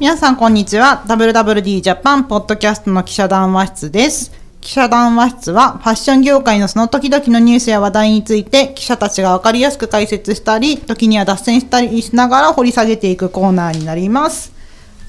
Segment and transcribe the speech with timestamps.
[0.00, 1.04] 皆さんこんにちは。
[1.06, 4.32] WWD ジャパンポッドキャストの記者談話室です。
[4.60, 14.52] 記者談話室はファッション業界のその時々のニュースや話題について記者たちがわかりやすく解説したり時には脱線したりしながら掘り下げていくコーナーになります。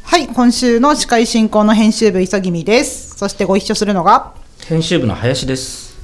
[0.04, 3.16] はい今週の司会進行の編集部急ぎみです。
[3.18, 4.36] そしてご一緒するのが？
[4.68, 5.98] 編集部の林です。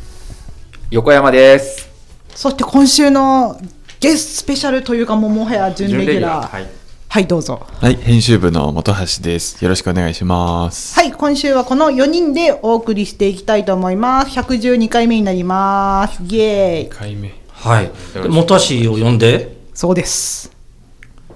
[0.89, 1.87] 横山です。
[2.33, 3.61] そして今週の
[3.99, 6.80] ゲストスペシャルというかもうもはや準レギュラー
[7.11, 7.23] はい。
[7.23, 9.61] はいどうぞはい、編集部の本橋です。
[9.61, 10.97] よろしくお願いします。
[10.97, 14.39] はい、今週はこの4人でお送りしていきたいと思います。
[14.39, 16.23] 112回目になります。
[16.23, 16.89] イエーイ。
[16.89, 17.33] 回目。
[17.49, 17.91] はい。
[18.13, 20.55] で元橋を呼んで、そうです。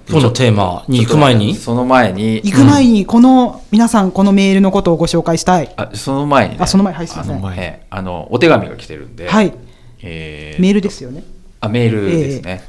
[0.07, 5.73] 今日のテーマに行く前に、その前に、行く前に、この、皆さん、このメールのことをご紹介したい。
[5.75, 7.33] あその前にね、あ、その前、はい、すみません。
[7.33, 9.53] あの前えあのお手紙が来てるんで、はい、
[10.02, 11.25] えーメールですよね。
[11.59, 12.63] あメールですね、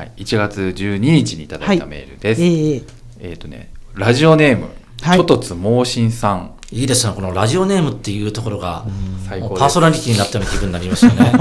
[0.00, 0.12] はい。
[0.16, 2.42] 1月12日にいただいたメールです。
[2.42, 2.84] えー
[3.22, 4.70] えっ、とね、ラジオネーム、
[5.02, 8.86] はいトトツ猛進さん、いいですね、このラジオネームっていうところが、
[9.28, 11.32] 最高パーソナリティになったような気分になりますよね。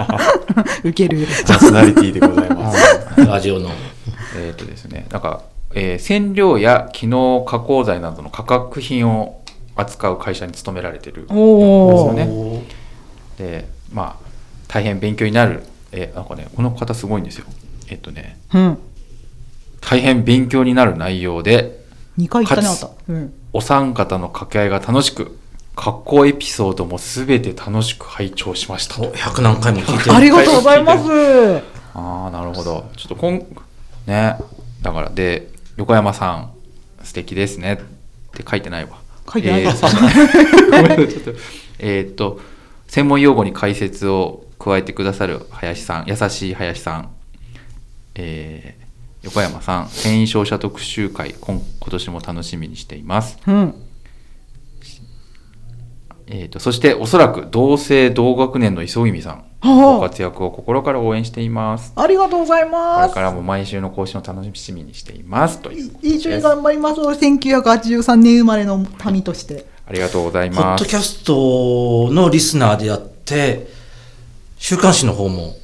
[0.84, 1.26] 受ける。
[1.46, 2.80] パーソナリティでございます。
[3.26, 3.68] ラジオの。
[4.38, 5.42] えっ、とですね、なんか、
[5.74, 9.42] えー染料や機能加工剤などの化学品を
[9.76, 11.34] 扱う会社に勤められてるんです。
[11.34, 12.62] よね。
[13.36, 14.28] で、まあ、
[14.66, 17.44] 大変勉強になる、えーなんかね、この方すごいんですよ。
[17.90, 18.78] えっ、とね、うん。
[19.80, 21.84] 大変勉強になる内容で、
[22.18, 22.96] 2回言ったね。
[23.08, 23.34] うん。
[23.52, 25.38] お三方の掛け合いが楽しく、
[25.76, 29.12] 格好エピソードもすべて楽しく拝聴しましたおと。
[29.12, 31.62] 100何回も聞いてありがとうございます。
[31.94, 32.90] ああ、なるほど。
[32.96, 33.46] ちょっとこん、
[34.06, 34.36] ね、
[34.82, 36.50] だから、で、横山さん、
[37.04, 37.76] 素敵ですねっ
[38.32, 38.98] て書いてないわ。
[39.32, 39.90] 書いてないえーそう
[40.70, 41.30] ごめんなさいちょっと。
[41.78, 42.40] えーっと、
[42.88, 47.10] 専門用語に解説を加えてくださる林さん、優しい林さん、
[48.18, 48.88] えー
[49.22, 53.36] 横山さん、繊維商社特集会、今今年も楽しみにしています。
[53.46, 53.74] うん。
[56.30, 61.92] えー、とそしておそらく同姓同学年の磯君さん、はあご活躍を心から応援しています。
[61.96, 63.08] ありがとうございこます。
[63.08, 65.60] れからも毎週の更新を楽しみにしています。
[65.60, 67.00] という一緒に頑張ります。
[67.00, 69.66] 1983年生まれの民として。
[69.86, 70.84] ありがとうございポッます。
[70.84, 73.68] ドキャストのリスナーであって、
[74.58, 75.57] 週刊誌の方も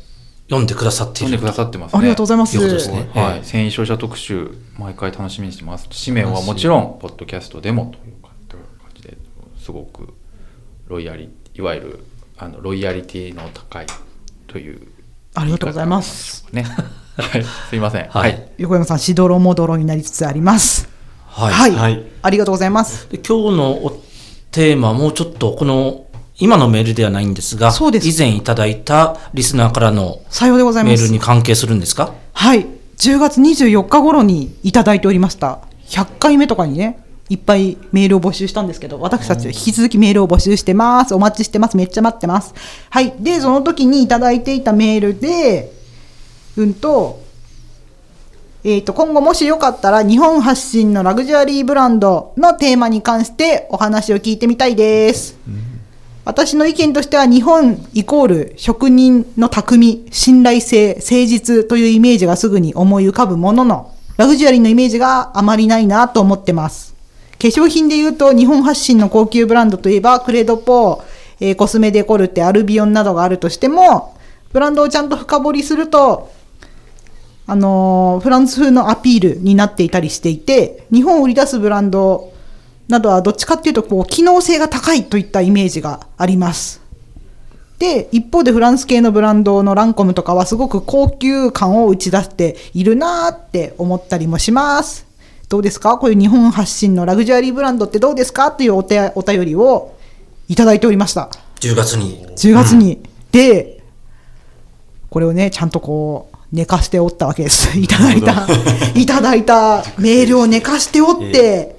[0.49, 1.47] 読んでくださっている読んでく。
[1.47, 1.99] ださってますね。
[1.99, 2.57] ありがとうございます。
[2.57, 5.89] いうことですねはい、ええ繊維商社特集、毎回楽しみにしてます。
[6.05, 8.33] 紙面はもちろん、ポッドキャストでもという感
[8.95, 9.17] じで
[9.59, 10.15] すごく
[10.87, 12.05] ロイヤリいわゆる
[12.37, 13.87] あのロイヤリティの高い
[14.47, 14.89] という。
[15.35, 16.47] ありがとうございます。
[16.53, 16.63] ね。
[17.17, 18.09] はい、すいません。
[18.09, 18.37] ははいい。
[18.59, 20.89] 横山さん、しどろもどろになりつつあります。
[21.27, 21.53] はい。
[21.53, 21.71] はい。
[21.73, 23.09] はいありがとうございます。
[23.11, 24.03] で今日のお
[24.51, 26.07] テーマもちょっとこの
[26.39, 31.13] 今のメールではないんですが、そうです以前いただいたリスナーからのさようでございますメール。
[31.13, 32.13] に関係するんですか？
[32.33, 32.67] はい。
[32.97, 35.61] 10月24日頃にいただいておりました。
[35.87, 41.15] 100回目とかにね、いっぱいメールを募集したんですけど、私たち引き続きメールを募集してます。
[41.15, 41.77] お待ちしてます。
[41.77, 42.55] めっちゃ待ってます。
[42.91, 43.15] はい。
[43.21, 45.73] で、その時にいただいていたメールで、
[46.57, 47.23] うんと、
[48.65, 55.37] えー、と今後もしよかったら日本発信のラグジュアリーブランドのテーマに関してお話を聞いてみたいです。
[56.25, 66.95] 私の意見としては日本イコール職人の匠、信頼性、誠実というイメージがすぐに思い浮かぶものの、ラグジュアリーのイメージがあまりないなと思ってます。
[67.39, 71.05] 化粧品で言うと日本発信の高級ブランドといえばクレドポー、
[71.41, 74.17] えーコスメデコルテ、アルビオンなどがあるとしても、
[74.55, 76.31] ブランドをちゃんと深掘りすると、
[77.47, 82.33] あのーフランス風のアピールになっていたりしていて、日本を売り出すブランド
[82.89, 86.83] などはどっちかっていうと、こう、機能性が高いといったイメージがあります。
[87.79, 95.07] で、一方でフランス系のブランドのランコムとかはすごく高級感を打ち出しているなーって思ったりもします。
[95.49, 95.99] どうですか？
[95.99, 98.53] こういう日本発信のラグジュアリーブランドってどうですか？
[98.53, 99.97] というお手お便りを
[100.49, 101.31] いただいておりました。
[101.61, 102.25] 10月に。
[102.27, 103.01] 10月に。
[103.33, 103.83] で、
[105.11, 107.79] これをね、ちゃんとこう、寝かしておったわけです。
[107.79, 108.47] いただいた、
[108.95, 111.77] いただいたメールを寝かしておって、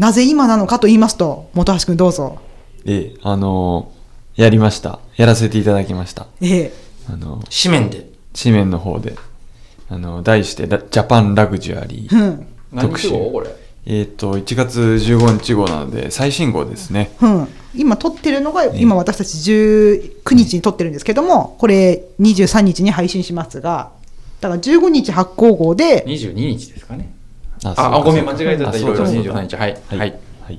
[0.00, 2.38] なぜ今なのかと言いますと、本橋君どうぞ。
[2.86, 4.00] ええ、あのー
[4.42, 5.00] やりました。
[5.16, 6.26] やらせていただきました。
[6.40, 6.72] ええ、
[7.10, 8.08] あの、紙面で。
[8.34, 9.14] 紙面の方で、
[9.90, 12.18] あの、題して、ラジャパンラグジュアリー。
[12.18, 13.50] うん、何特集号これ？
[13.84, 17.10] えっと、1月15日号なので、最新号ですね。
[17.20, 17.48] うん。
[17.74, 23.92] 今撮ってるのが、今私たち19日に撮ってるんですけども、これ23日に配信しますが、
[24.40, 27.12] だから15日発行号で、22日ですかね。
[27.64, 28.70] ああ、あごめん、間違えてた。
[28.70, 29.56] あそういろいろだそうだ23日。
[29.56, 29.72] はい。
[29.88, 29.98] はい。
[29.98, 30.18] はい。
[30.44, 30.58] はい。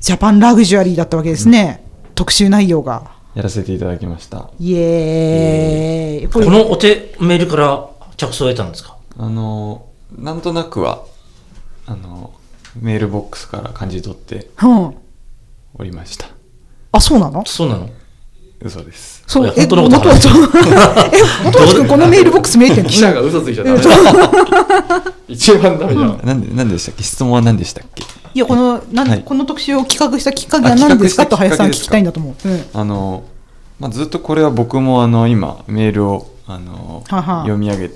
[0.00, 1.84] ジャパンラグジュアリーだったわけですね。
[2.14, 3.10] 特集内容が。
[3.34, 4.50] やらせていただきました。
[4.60, 6.28] イエーイ。
[6.28, 8.96] このお手メールから着想を得たんですか？
[9.18, 11.02] あのーなんとなくは、
[11.86, 12.32] あの
[12.80, 14.94] メールボックスから感じ取ってうん。
[15.76, 16.28] おりました
[16.92, 17.44] あ、そうなの？
[17.44, 17.88] そうなの？
[18.64, 19.22] 嘘です。
[19.26, 22.90] そう、いや本当のこと元町 え、元町くんこのメールボックス見えてんの？
[22.90, 23.90] 記者が嘘ついちゃダメだ。
[25.28, 27.02] 一番ダメじゃんなんでなんでしたっけ？
[27.02, 28.02] 質問は何でしたっけ？
[28.34, 29.22] いや、この、なんはい。
[29.24, 31.26] この特集を企画したきっかけはあ何ですか？
[31.26, 32.48] と林さん聞きたいんだと思う。
[32.48, 32.64] うん。
[32.72, 33.22] あの、
[33.78, 37.40] まあ、ずっとこれは僕もあの今メールをあのはは。
[37.42, 37.90] 読み上げ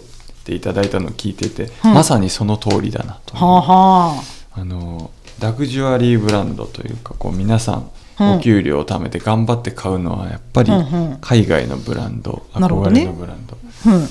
[0.45, 1.95] ていただいたのを聞いてて、うん。
[1.95, 4.23] まさにその通りだなと、はあは。
[4.55, 5.11] あの
[5.41, 13.57] ラグジュアリーブランドというかこう皆さんお給料を貯めて頑張って買うのはやっぱりうんうん海外のブランド、憧なるほどねれのブランド
[13.87, 13.95] あ。
[13.95, 14.09] うん。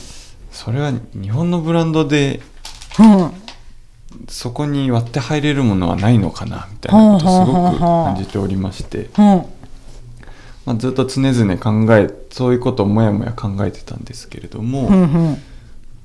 [0.52, 2.42] それは日本のブランドで
[3.00, 3.32] うん。
[4.30, 9.46] そこに割って入れるものはないのかなみたいなことをすごく感じておりまして、うん。
[10.66, 14.94] まあ、ずっと常々考えそういうことをもやもや考えてたんですけれども、うん。
[14.94, 15.38] うん。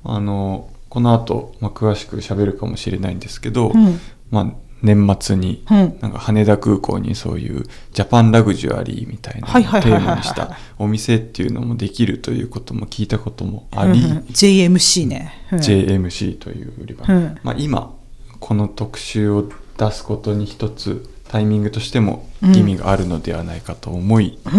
[0.05, 4.51] あのこの後、まあ詳しく喋るかもしれないんですけど、うんまあ、
[4.83, 5.97] 年末に、うん。
[6.01, 7.63] なんか羽田空港にそういう
[7.93, 14.17] ジャパンラグジュアリーみたいなテーマにしたお店っていうのもできるということも聞いたこともあり、うんうん。
[14.25, 15.47] JMC ね。
[15.51, 15.59] うん。
[15.59, 17.39] JMC という売り場、うん。
[17.43, 17.95] まあ、今
[18.39, 24.51] この特集を出すことに一つタイミングとしても意味があるのではないかと思い、うん。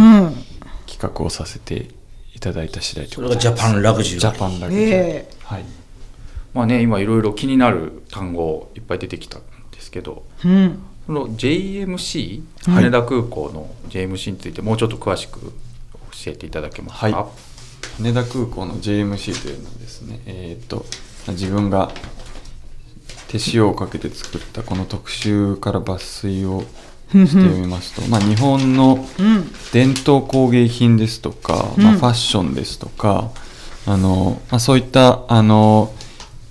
[0.86, 1.88] 企画をさせて
[2.34, 3.46] いただいた次第でそございます。
[3.46, 4.38] れがジャパンラグジュジアリー。
[4.38, 5.34] ャパンラグジュアリー、ええ。
[5.44, 5.64] はい。
[6.54, 9.40] まあね今いろいろ気になる単語いっぱい出てきた
[9.94, 10.82] けどうん。
[11.06, 17.26] その JMC はい羽田空港の JMC についてもうちょっと詳しく教えていただけますか、はい
[18.02, 20.82] 羽田空港の JMC というのはですねえーっとま
[21.28, 21.92] あ自分が
[23.28, 26.64] 手塩をかけて作ったこの特集から抜粋を
[27.12, 29.52] してみますと、 まあ、日本のうん。
[29.72, 33.30] 伝統工芸品ですとか、うんまあ、ファッションですとか、
[33.86, 35.92] あのまあ、そういったあの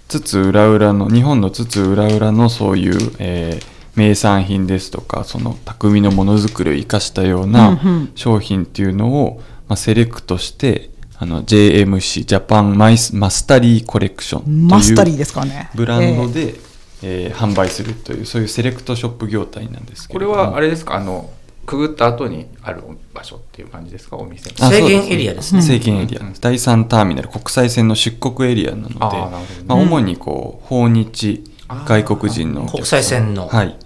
[0.07, 10.89] 津々浦々の日本の津々浦々のそういう、えー名産品ですとかその匠のものづくりを生かしたようなん商品っていうのを、まあ、セレクトして
[11.19, 15.69] あの JMC ジャパンマイスマスタリーコレクションというマスタリーですかね。
[15.75, 16.55] ブランドえで、
[17.03, 20.95] えー販売するというそういうセレクトショップ業態なんですけこれはあれですか？
[20.95, 21.29] あの
[21.65, 22.83] くぐった後にある
[23.13, 24.17] 場所っていう感じですか？
[24.17, 25.61] お店制限エリアですね。
[25.61, 26.33] 制限エリア、うん。
[26.39, 28.99] 第3ターミナル国際線の出国エリアなのでね。
[28.99, 31.43] まあ、主にこう訪日
[31.85, 33.47] 外国人の国際線の。
[33.47, 33.77] はい、っうん。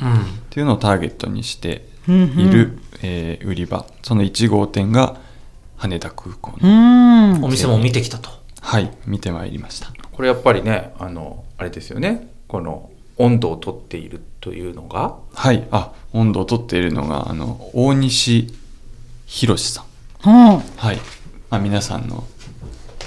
[0.50, 2.40] ていうのをターゲットにしてうんうん。
[2.40, 3.86] いる、えー売り場。
[4.02, 5.18] その1号店が
[5.76, 7.44] 羽田空港うの、ん。
[7.44, 8.30] お店も見てきたと。
[8.62, 8.92] はい。
[9.06, 9.92] 見てまいりました。
[10.12, 12.30] これやっぱりねあのあれですよね。
[12.48, 15.68] この温度をとっているというのがはい。
[15.72, 18.48] あ温度をとっているのがあの大西
[19.26, 19.84] 博さ
[20.26, 20.30] ん。
[20.30, 20.60] うん。
[20.78, 20.96] はい、
[21.50, 22.24] まあ、皆さんの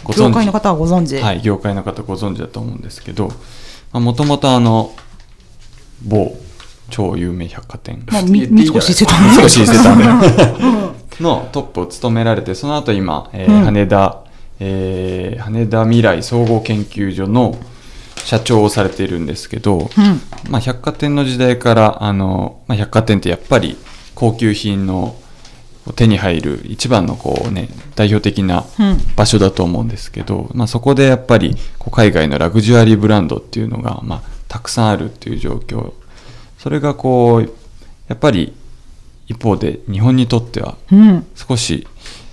[0.05, 1.17] ご業界の方はご存知。
[1.17, 3.33] はい、業界の方ご存知だと思うんですけど
[3.95, 4.95] もともとあの
[6.03, 6.37] 某
[6.91, 8.05] 超有名百貨店。
[8.11, 9.99] 三越伊勢丹少し伊勢丹
[11.21, 13.65] のトップを務められてその後今、えーうん。
[13.65, 14.25] 羽田、
[14.59, 17.57] えー羽田未来総合研究所の
[18.25, 20.21] 社長をされているんですけど、うん。
[20.51, 23.77] まあ、百貨店の時代からあの、まあ、百貨店ってやっぱり
[24.15, 25.17] 高級品の
[25.97, 35.93] 手に入る一番のこう、ね、代表的なうん場所だと思うんですけど、まあ、そこでやっぱりこう海外のラグジュアリーブランドっていうのが、まあ、たくさんあるっていう状況
[36.59, 37.53] それがこう
[38.09, 38.55] やっぱり
[39.27, 41.27] 一方で日本にとってはうん。
[41.35, 41.87] 少し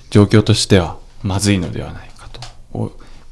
[0.10, 2.16] 状況としてはまずいのではないか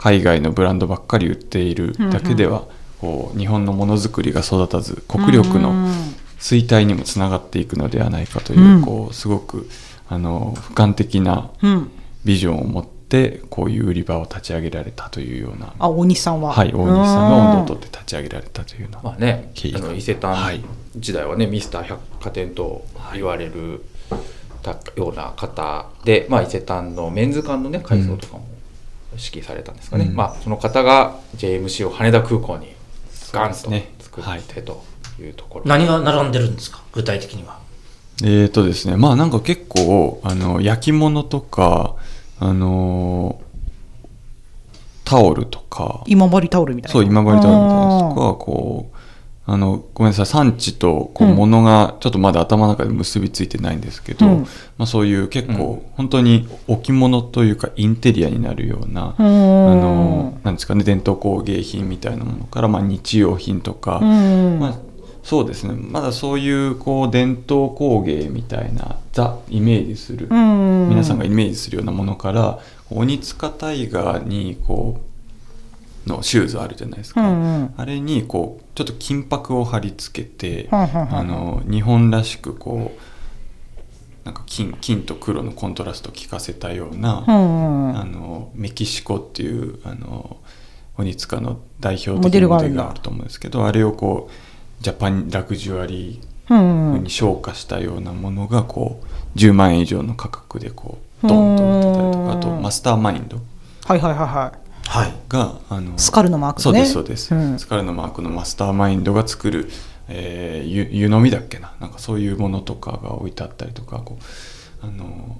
[0.06, 2.66] 海外のブランドばっかり売っているだけでは、
[3.02, 5.92] こう日本のものづくりが育たず国力のうん
[6.38, 8.82] 衰退にもつながっていくのではないかという,、うん。
[8.84, 9.68] こうすごく
[10.08, 11.92] あの俯瞰的なうん。
[12.24, 15.74] ビジョンを持ってこういう売り場を立ち上げられたというような。
[15.80, 16.54] あ、大西さんは。
[16.54, 20.60] はい、大西さんが温度をとって立ち上げられたというような、まあね経緯あの伊勢はい。
[20.60, 20.64] 丹
[20.98, 23.84] 時代はね、ミスター百貨店と言われる
[24.62, 28.55] たような方で、まあ、伊勢丹のメンズ館のね改装とかも
[29.18, 30.16] 指揮されたんですかね、うん。
[30.16, 32.74] まあ、その方が JMC を羽田空港に
[33.32, 33.94] ガンとそうですね。
[34.00, 34.84] 作ってと
[35.20, 36.82] いうところ、何が並んでるんですか？
[36.94, 37.60] 具体的には。
[38.24, 41.96] えーとですね、まあなんか結構、あの、焼き物とか、
[42.40, 43.46] あのー
[45.06, 46.94] タオルとか、今治タオルみたいな。
[46.94, 47.56] そう、今治タオルみたいな
[48.00, 48.95] とあか、こう、
[49.48, 51.36] あの、ごめんなさい、産地と、こう、うん。
[51.36, 54.40] 物が、ちょっとまだ頭の中で結びついてないんですけど、うん。
[54.78, 64.76] まあそういう結構、本当に置物というか、インテリアになるような、ーあうんの、なんですかね、伝統工芸品みたいなものから、まあ日用品とか、うんまあ、
[65.26, 65.74] そうですね。
[65.76, 72.60] まだそういうこう伝統工芸みたいなザ・イメージする、うん皆さんがイメージするようなものから
[72.92, 75.15] 鬼塚タイガーにこう
[76.06, 77.74] のシューズあるじゃないですか、うんうん。
[77.78, 90.38] あれにこうちょっと金箔を貼り付けて、はんはんあの日本らしくこうなんか金金と黒のコントラストを効かせたような、うんうんあのメキシコっていうあの
[90.98, 103.38] 鬼塚の代表モ的なモデルがあると思うんですけどあれをこうジャパンラグジュアリーに昇華したようなものがこう10万円以上の価格でこうドンと売ってたりとうんかあとマスターマインド。
[103.86, 104.65] はいはいはいははい。
[105.30, 106.64] があのスカルのマークね。
[106.64, 107.60] そうですそうです、うん。
[107.60, 109.70] スカルのマークのマスターマインドが作る、
[110.08, 111.74] えー、湯湯飲みだっけな？
[111.80, 114.18] なんかそういうものとかが置いてあったりとかこ
[114.84, 115.38] うあの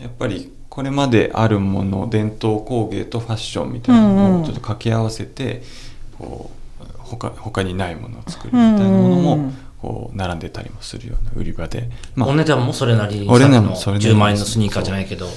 [0.00, 4.32] やっぱりこれまであるもの伝統工芸とファッションみたいなうんうん。
[4.34, 5.62] のをちょっと掛け合わせて、
[6.18, 6.50] こ
[6.80, 11.88] う他他にないものを作るみたいなものも、うんうんこう並んでたりもするような売り場で、
[12.18, 15.28] お値段もそれなりに、お値段もそれなりに10万円のスニーカーじゃないけど、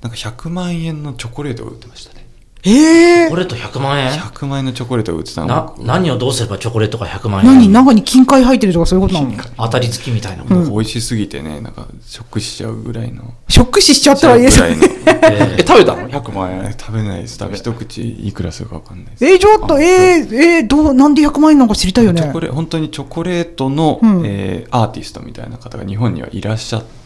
[0.00, 2.19] なんか100万円のチョコレートが売ってましたね
[2.64, 2.70] い。
[2.70, 5.46] ええチョコレート100万円？100万円のチョコレートが売ってたの。
[5.46, 7.46] な僕何をどうすればチョコレートが100万円？
[7.46, 9.36] 何中に金塊入ってるとかそういうことなの？
[9.56, 10.44] 当たり付きみたいな。
[10.44, 13.34] うん美味しすぎてねなんかショックしちゃうぐらいの。
[13.48, 14.84] ショック死しちゃったらいいですぐらいの
[15.22, 16.72] え、食べたの ?100 万円。
[16.78, 17.38] 食べないです。
[17.38, 19.26] 多分一口いくらするか分かんないです。
[19.26, 22.22] えー、ちょっと、えー、えー、どう、なんで100万円なんか知りたいよね。
[22.22, 24.22] チョコレ本当にチョコレートの、うん。
[24.26, 26.99] えーアーティストみたいな方が日本にはいらっしゃって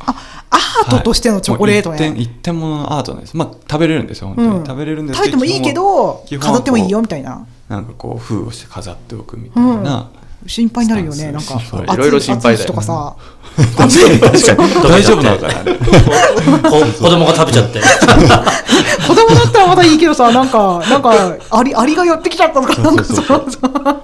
[0.00, 0.14] あ、
[0.50, 1.98] アートとしてのチョコレートはい。
[1.98, 3.36] 一点一点物のアートなんです。
[3.36, 4.66] まあ食べれるんですよ本当に、うん。
[4.66, 7.46] 食べれるんです食べてもいいけど飾ってもいいよみたいな。
[7.68, 10.08] なんかこう封をして飾っておくみたいな、
[10.46, 11.60] 心配になるよね、なんか。
[11.92, 13.16] いろいろ心配だよ とかさ。
[13.56, 16.70] 確かに大丈夫なのかな？
[16.70, 17.80] 子供が食べちゃって。
[19.08, 23.16] 子供だったらまだいいけどさ、なんか、なんか、アリ、アリが寄ってきちゃったとか、なんかそう。
[23.16, 24.02] そそううそう。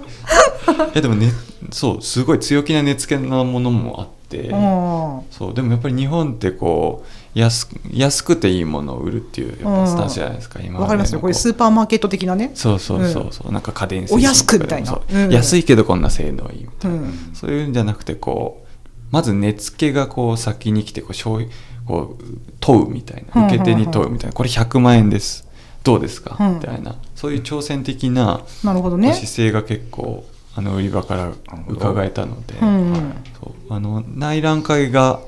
[0.74, 1.32] いやでもね
[1.70, 5.20] そうすごい強気な値付けなものもあって、うん。
[5.30, 11.20] そうでもやっぱり日本ってこう安安くていいものを売るっていうやっぱスタンスじゃないですか、今わかりますよ。
[11.20, 12.50] これうスーパーマーケット的なね。
[12.54, 13.28] そうそうそう。
[13.30, 14.92] そう、なんか家電製お品安くみたいな。
[14.92, 15.02] う。
[15.10, 15.30] うん。
[15.30, 17.30] 安いけどこんな性能いいみたいな、うん。
[17.34, 18.68] そういうんじゃなくてこう
[19.10, 21.50] まず値付けがこう先に来てこう消費
[21.86, 22.24] こう
[22.60, 24.34] 問うみたいうんな受け手に問うみたいな。
[24.34, 25.46] これ100万円です。
[25.84, 26.54] どうですか、うん。
[26.54, 26.96] みたいな。
[27.14, 29.14] そういう挑戦的ななるほどね。
[29.14, 30.24] 姿勢が結構
[30.54, 31.32] あの売り場から
[31.68, 33.14] 伺えたので、うんうん。
[33.40, 35.20] そうあの内覧会が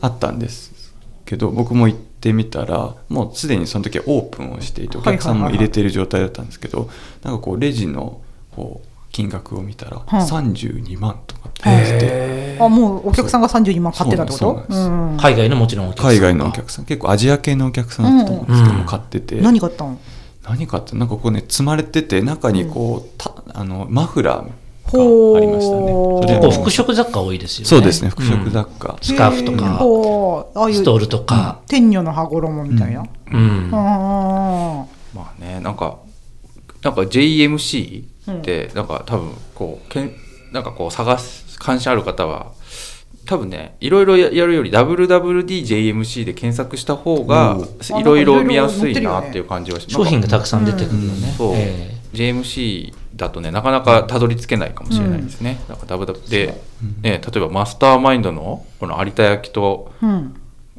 [0.00, 6.90] あったんですけど僕も行ってみたらもうすでにその時はオープンをしていてお客さんも入れてる状態だったんですけど
[7.22, 8.20] なんかこうレジの
[8.54, 14.66] こう金額を見たらうん32万とかって言ってて、あ、もうお客さんが32万買ってたってこと？
[15.16, 16.84] 海外のもちろんお客さん海外のお客さん。
[16.84, 18.46] 結構アジア系のお客さんだったと思うん。
[18.48, 19.98] ですけども、うん買ってて何買ったの？
[20.44, 24.50] 何かってなんかこうね積まれてて中にこう、たあのマフラー
[24.88, 25.86] ありましたね
[26.26, 27.68] 結構服飾雑貨多いですよね。
[27.68, 28.10] そうですね。
[28.10, 29.80] 服飾うん雑貨、スカーフとか、
[30.60, 31.60] ああいうストールとか。
[31.66, 33.04] 天女の羽衣みたいな。
[33.32, 33.70] うん。
[33.72, 35.98] あまあね、なんか、
[36.82, 38.04] なんか JMC
[38.38, 40.12] って、なんか多分、こう、けん
[40.52, 42.52] なんかこう探す、関心ある方は、
[43.26, 49.94] 多分ね、いろいろややるより WWDJMC で検索した方がーいろいろ見やすいあなっていう感じはします。
[49.96, 51.34] 商品がたくさん出てくるよね。
[51.36, 55.60] そう、え JMC だとねなかなかたどり着けないかもしれないですね。
[55.68, 56.60] なんかダブダブで、
[57.02, 59.92] ね、例えばマスターマインドのこの有田焼と。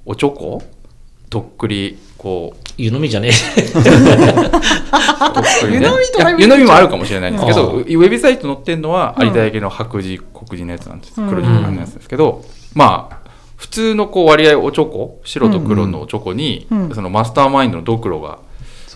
[0.09, 0.63] おちょこ
[1.29, 2.57] とっくりこう。
[2.79, 3.83] え湯飲みじゃねと っ
[5.61, 5.79] くりね。
[5.79, 7.81] 湯飲みと湯飲みもあるかもしれないんですけど、うん。
[7.81, 9.27] ウェブサイト載ってるのはうん。
[9.27, 11.29] 有田焼の白磁黒磁のやつなんです、うん。
[11.29, 13.17] 黒磁のやつですけど、まあ
[13.57, 16.95] 普通のこう割合おちょこ白と黒のおちょこに、うん。
[16.95, 18.39] そのマスターマインドのドクロが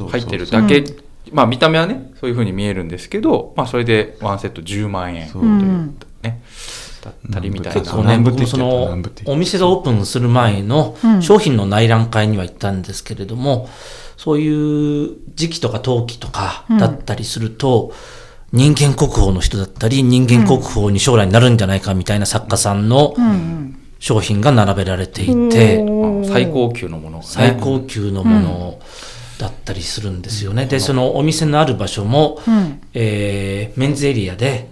[0.09, 0.85] 入ってるそうだけ、うん
[1.31, 6.41] まあ見た目はねそういう風に見えるんですけど、まあ、それでワンセット10万円とそううんね
[7.01, 7.81] だったりみたいな。
[7.81, 13.69] 結構ね、南部僕もそのお店がオープンする前のうん商品の内覧会には行ったんですけれども、
[14.17, 17.91] そういう時期とか陶器とかだったりすると、
[18.51, 23.77] 人間国宝の人だったり、人間国宝に将来になるんじゃないかみたいな作家さんのうんうん。
[24.01, 26.27] 商品が並べられていて、おー。
[26.27, 27.29] 最高級のものがね。
[27.29, 28.79] 最高級のもの
[29.41, 30.67] だったりするんですよね。
[30.67, 32.79] で、そのお店のある場所も、うん。
[32.93, 34.67] えーメンズエリアで、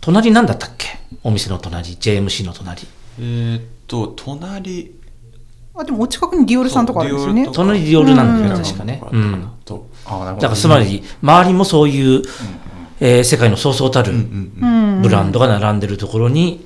[0.00, 0.98] 隣なんだったっけ？
[1.22, 2.82] お店の隣、JMC の隣。
[3.18, 4.92] えーっと隣
[5.74, 7.48] あ、でもお近くにディオールさんとかあるんですよね。
[7.52, 9.02] 隣ディオールなんだよ、うん確かね。
[9.12, 9.50] ううんん。
[9.66, 12.22] とあなるほどだからつまり、周りもそういう、
[13.00, 15.02] えー世界のそうそうたるうんうんううんん。
[15.02, 16.64] ブランドが並んでるところに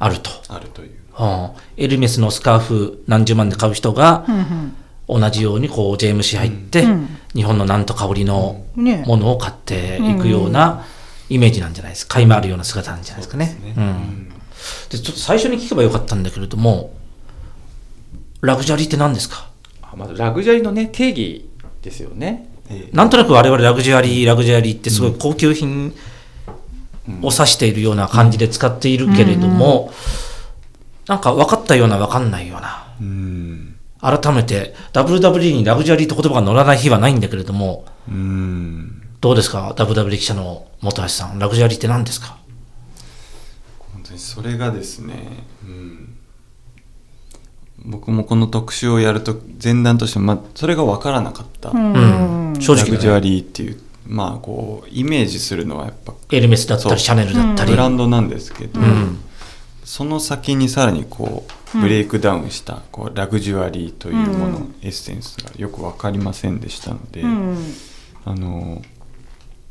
[0.00, 0.30] あると。
[0.48, 4.76] あるといううんエルメスのスカーフ何十万で買う人がうんうん。
[5.08, 7.08] 同じようにこう JMC 入ってうん。
[7.34, 9.04] 日本のなんと香りのね。
[9.06, 10.86] ものを買っていくような
[11.28, 12.14] イメージなんじゃないですか。
[12.14, 13.46] 買い回るような姿なんじゃないですかね。
[13.46, 13.74] ですね。
[13.76, 14.28] うん。
[14.90, 16.94] で、ちょっと最初に聞けばよかったんだけれども、
[18.40, 19.48] ラグジュアリーって何ですか？
[19.82, 21.48] あまずラグジュアリーのね定義
[21.82, 22.48] ですよね。
[22.92, 25.94] なんとなく我々ラグジュアリー、ラグジュアリーってすごい高級品
[27.20, 29.92] を指しているような感じで使っているけれども、
[31.06, 32.86] なんか分かったような分かんないような。
[33.00, 33.53] うん
[34.04, 41.38] 改めて WWE にラグジュアリーって言葉が乗らない日はないんだけれども、うんどうですか ?WWE 記者の本橋さん。
[41.38, 42.36] ラグジュアリーって何ですか？
[43.94, 45.14] 本当にそれがですね、
[45.64, 46.16] うん、
[47.86, 52.56] 僕もこの特集をやると前段として、まあ、それが分からなかった、うん。
[52.60, 53.20] 正直ラグジュア。
[53.20, 57.70] リーっていうまあこうイメージするのはやっぱエルメスだったり、シャネルだったり。
[57.70, 59.18] ブランドなんですけど、うん。
[59.84, 64.74] その先にさらにこうブレイクダウンしたこうラグジュアリーというもの、うん。
[64.82, 67.58] エッセンスがよく分かりませんでしたので、うん。
[68.24, 68.82] あの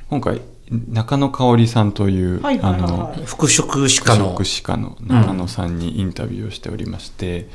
[0.09, 0.41] 今回
[0.89, 7.47] 中野香織さんという、はいはいはいあのはい服飾歯科の中野さんにインタビューをしておりまして、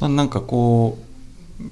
[0.00, 1.64] まあ、なんかこう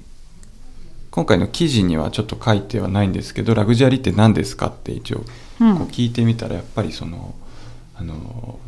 [1.11, 5.23] 今回の記事にはちょっと書いてはないんですけどラグジュアリーって何ですかって一応
[5.59, 5.77] うん。
[5.77, 7.35] こう聞いてみたらやっぱりその
[7.95, 8.59] あの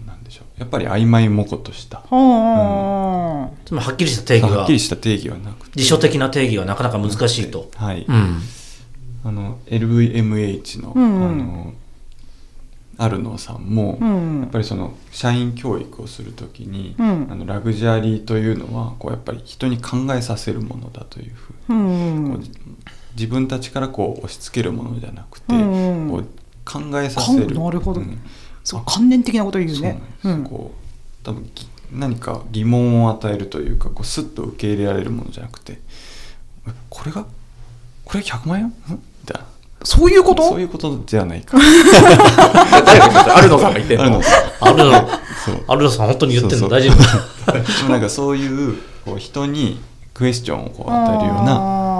[0.63, 1.97] やっぱり曖昧模糊とした。
[2.09, 4.57] はあつまりはっきりした定義は。
[4.59, 5.81] はっき、りした定義はなくて。
[5.81, 7.69] 辞書的な定義はなかなか難しいと。
[7.75, 8.39] はい、うん。
[9.25, 11.29] あの LVMH の,、うんうん。
[11.29, 11.73] あの
[12.97, 17.27] アルノーさんも、うんやっぱりその社員教育をするときに、うん。
[17.29, 22.43] あのラグジュアリーというのはこうやっぱり人に考えさせるものだというふうに、うんこう
[23.15, 26.23] 自分たちからこう押し付けるものじゃなくて、うんこう
[26.65, 27.53] 考えさせる。
[27.53, 27.99] なるほど。
[27.99, 28.17] うん
[28.63, 30.43] そう観念的なこと言うそうねなん。
[30.43, 35.79] です、こう多分ぎ何か疑問を与えるというかこうスッと受け入れられるものじゃなくて
[36.67, 37.25] えこれが
[38.05, 38.65] これ100万円？
[38.65, 38.73] ん？
[38.89, 39.47] みたいな。
[39.85, 40.43] そういうこと？
[40.49, 41.57] そういうことじゃないか。
[43.35, 44.21] アルノさんが言ってんの。
[44.61, 44.93] あるの。
[44.93, 45.09] アルノ、
[45.45, 45.63] そう。
[45.67, 46.67] アルノさん本当に言ってんの。
[46.67, 47.51] そう大丈夫？
[47.51, 49.81] でもなんかそういうこう人に
[50.13, 51.92] クエスチョンをこう与えるようなあ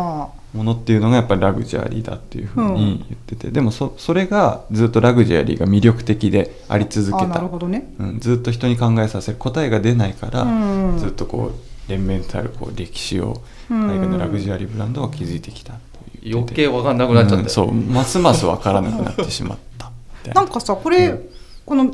[0.54, 7.40] ものっていうのがやっぱりラグジュアリーだっていうふうに言ってて、でもそそれがずっとラグジュアリーが魅力的であり続けた。
[7.40, 7.92] るほどね。
[8.00, 10.98] うん、ずっと人に考えさせる答えが出ないから、うん。
[11.00, 11.52] ずっとこ
[11.88, 13.88] う連綿たるこう歴史をうん。
[13.88, 15.80] 海外のラグジュアリーブランドが築いてきたと
[16.26, 17.42] いう余計分かんなくなっちゃったよ。
[17.42, 17.74] うんそう。
[17.74, 19.92] ますます分からなくなってしまった
[20.26, 20.42] みたいな。
[20.44, 21.20] んかさこれ、
[21.66, 21.92] この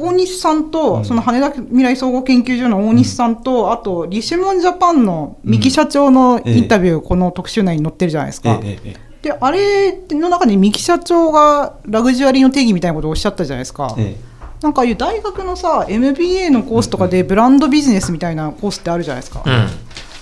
[0.00, 8.60] 大西さんと、うんその羽田未来総合研究所の大西さんと、あとリシモンジャパンの三木社長のインタビュー、この特集内に載ってるじゃないですか。
[9.22, 13.94] であれの中で三木社長がラグジュアリーの定義みたいなことをおっしゃったじゃないですか。
[13.98, 14.16] え
[14.62, 19.42] なんかああいう大学のさ MBA のコースとかでブランドビジネスみたいなコースってあるじゃないですか。
[19.44, 19.68] うん。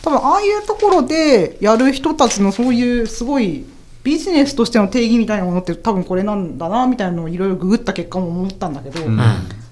[0.03, 3.65] 多分ああいうところでやる人たちのそういうすごい
[4.05, 9.19] ビジネスとしての定義みたいなものって多分これなんだなみたいなのをいろいろググった結果も思ったんだけど、うん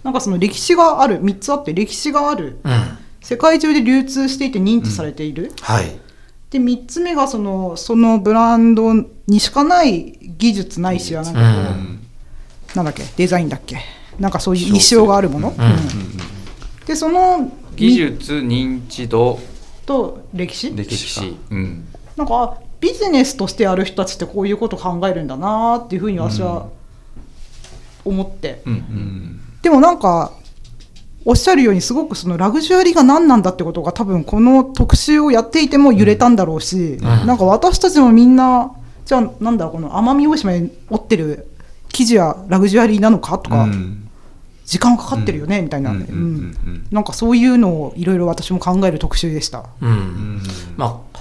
[0.07, 2.99] なんかその歴史がある3つあって歴史があるうん。
[3.21, 5.99] 世界中で流通していて認知されている、はい。
[6.51, 8.93] で3つ目がそのそのブランド
[9.27, 11.59] にしかない技術ないしはなんかこう、うん。
[11.59, 11.63] う
[11.95, 12.07] ん
[12.77, 13.79] なんだっけデザインだっけ
[14.21, 15.53] なんかそういう印象があるもの、ん。
[15.53, 15.57] うん。
[16.87, 19.41] でその技術認知度。
[19.87, 20.71] と歴史？
[20.71, 21.89] 歴歴史史うん。
[22.17, 26.69] なんかあビジネスとしてやる人たちってこういうこと考えるんだなっていうふうに私は
[28.05, 30.31] 思って、うんううんんでもなんか
[31.25, 38.71] おっしゃるようにすごくそのラグジュアリーが何なんだってことが多分この特集をやっていても揺れたんだろうし、なんか私たちもみんな
[39.05, 41.49] じゃあなんだこの奄美大島に折ってる
[41.89, 44.09] 生地はラグジュアリーなのかとか、うん。
[44.67, 46.13] 時間かかってるよね、みたいな、うんうんうん。
[46.13, 46.17] う
[46.71, 46.87] ん。
[46.93, 49.65] なんかそういうのをいろいろ私も考える特集でした。
[49.81, 49.91] うん。
[49.91, 50.43] うん。
[50.77, 51.19] まあ、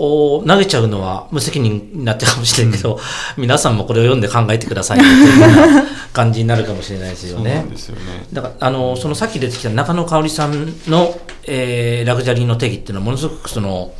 [0.00, 2.98] こう、投げちゃうのは無責任になっちゃうかもしれんけど、
[3.36, 5.50] 皆さんもこれを読んで考えてくださいねというよう
[5.82, 5.84] な
[6.14, 7.50] 感じになるかもしれないですよね。
[7.50, 7.70] そうなん。
[7.70, 8.02] ですよね。
[8.32, 11.14] だから、あの、そのさっき出てきた中野香織さんの、
[11.46, 13.92] えーラグジュアリーの定義っていうのはものすごくその、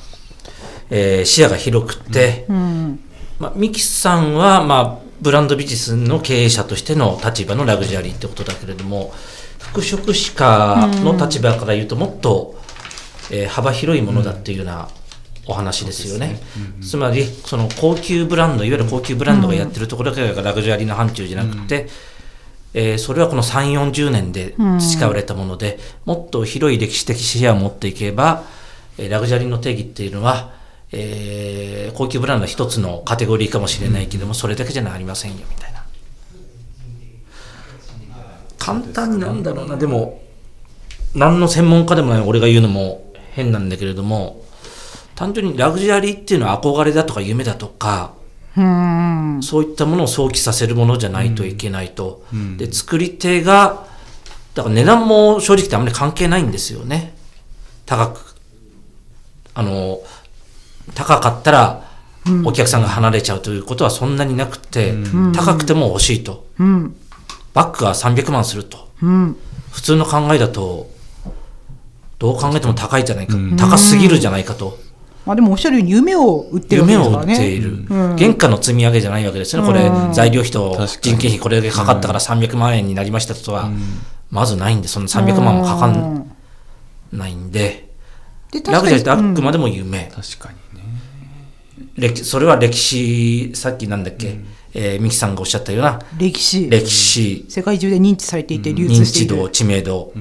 [0.88, 3.00] えー視野が広くて、うん。
[3.38, 9.12] まあ、ミキさんは、まあ、ブランドビジネスの経営者としての立場のラグジュアリーってことだけれども、
[9.58, 12.58] 服飾歯科の立場から言うともっと、
[13.30, 14.88] えー幅広いものだっていうような
[15.50, 16.40] お話ですよね。
[16.80, 21.88] つまり、その高級ブランド、いわゆる高級ブランドがやってるところがラグジュアリーの範疇じゃなくて、
[22.72, 28.44] えーそれはこの3、40年で培われたもので、もっと広い歴史的視野を持っていけば、
[28.96, 30.52] えーラグジュアリーの定義っていうのは、
[30.92, 35.84] えー高級ブランドは一つのカテゴリーかもしれないけども、それだけじゃありませんよみたいな。
[38.58, 40.22] 簡単になんだろうな、でも、
[41.14, 44.44] 何の専門家でもない俺が言うのも変なんだけれども、
[45.20, 48.14] 単純にラグジュアリーっていうのは憧れだとか夢だとか、
[48.56, 52.24] うんそういったものを想起させるものじゃないといけないと。
[52.32, 53.86] うんで、作り手が、
[54.54, 57.12] だから値段も正直あんまり関係ないんですよね。
[57.84, 58.34] 高く。
[59.52, 60.00] あの、
[60.94, 61.84] 高かったら、
[62.46, 66.46] お客さんが離れちゃうということはそんなになくて、ん高くても惜しいと。
[66.58, 66.96] うん。
[67.52, 68.88] バッグが300万すると。
[69.02, 69.36] うん。
[69.70, 70.88] 普通の考えだと、
[72.18, 73.36] どう考えても高いじゃないか。
[73.36, 74.78] うん高すぎるじゃないかと。
[75.26, 77.34] まあでもおっしゃるように夢を売ってるわけ夢を売ですからね。
[77.34, 77.70] っている。
[77.88, 78.16] うん。
[78.16, 79.68] 原価の積み上げじゃないわけですよね。
[79.68, 80.12] これう、ん。
[80.12, 83.70] 材料費と人件費これだけかかったから300万円になりましたとは、
[84.30, 86.30] まずないんで、そんな300万もかかん
[87.12, 87.90] ないんで、
[88.50, 89.34] でラグジュアリーってあうん。
[89.34, 90.10] くまでも夢。
[90.14, 90.84] 確かにね。
[91.96, 94.38] 歴それは歴史、さっきなんだっけ、
[94.74, 96.68] えーミキさんがおっしゃったような、歴史。
[96.70, 99.36] 歴史、世界中で認知されていて流認通している。
[99.36, 100.12] 知度、知名度、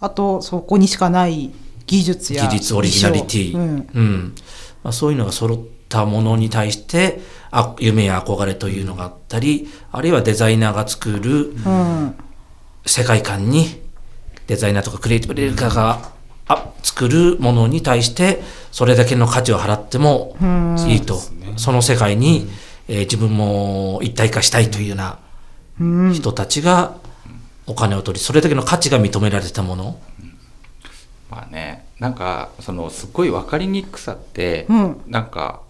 [0.00, 1.50] あと、そこにしかない
[1.88, 4.34] 技術や技術、オリジナリティ、衣う装ん。
[4.84, 7.20] まあ、そういうのが揃ったものに対して、
[7.50, 12.02] あ夢や憧れというのがあったり、あるいはデザイナーが作るうん。
[12.02, 12.14] うん。
[12.86, 13.80] 世界観に、
[14.46, 16.12] デザイナーとかクリエイティブレクターが
[16.46, 20.36] あ作るものに対して、それだけの価値を払っても
[20.88, 21.20] いいと、
[21.56, 22.48] その世界に、
[22.88, 25.18] えー自分も一体化したいというような
[25.80, 26.12] うん。
[26.14, 26.94] 人たちが
[27.66, 30.00] お金を取り、それだけの価値が認められたもの、
[31.38, 35.00] まあねなんかそのすっごい分かりにくさって、うん。
[35.06, 35.62] なんか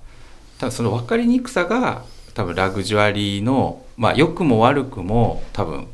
[0.59, 2.05] 多分その分かりにくさが
[2.35, 5.87] 多分ラグジュアリーのまあ良くも悪くも多分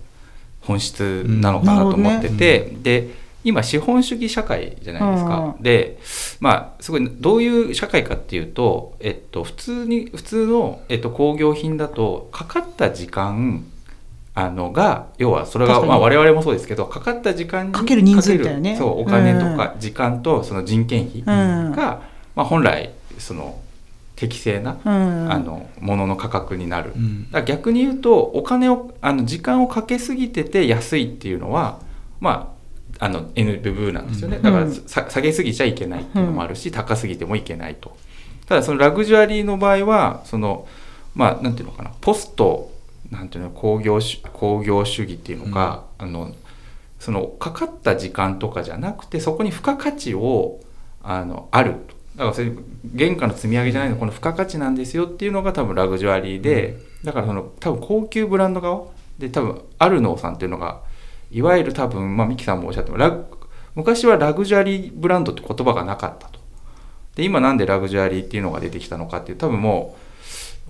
[0.60, 3.10] 本質なのかなと思ってて、で
[3.42, 5.62] 今資本主義社会じゃないですか、うん。
[5.62, 5.98] で
[6.40, 13.64] まあすごいどういう社会かっていうと、えっと、普通に普通の、えっと、工業品だとかかった時間
[14.36, 18.76] あのが要はそれが、まあ、我々もそうですけどかかった時間にかける人数だよね。
[18.76, 21.72] そうお金とか時間とその人件費うん。
[21.72, 22.02] が、
[22.34, 23.60] まあ、本来その
[24.16, 25.32] 適正な、うん。
[25.32, 27.24] あのものの価格になる、うん。
[27.30, 31.78] だから逆に言うとお金をあの時間をかけすぎてて安いっていうのは
[32.18, 32.52] ま
[32.98, 34.42] ああの N 部分なんですよね、うん。
[34.42, 37.96] だからさ下げすぎちゃいけないっていうのもあるし、高すぎてもいけないと。
[38.46, 40.66] ただそのラグジュアリーの場合はその
[41.14, 42.73] まあなんていうのかなポスト
[43.10, 46.34] なんていうの工業主工業主義っていうのか、あの
[46.98, 50.60] そのかかった時間とかじゃなくてそこに付加価値を
[51.02, 51.94] あのあると。
[52.16, 52.52] だからそれ
[52.96, 58.86] 原価の積み上げじゃないのこの付加価値なんですよっていうのが多分ラグジュアリーで、だからその多分高級ブランド側
[59.18, 60.80] で多分アルノーさんっていうのが
[61.30, 63.24] いわゆる多分、まあ、ミキさんもおっしゃってもラグ
[63.74, 66.38] 昔はラグジュアリーブランドって言葉がなかったと。
[67.16, 70.00] で今なんでラグジュアリーっていうのが出てきたのかっていう多分もう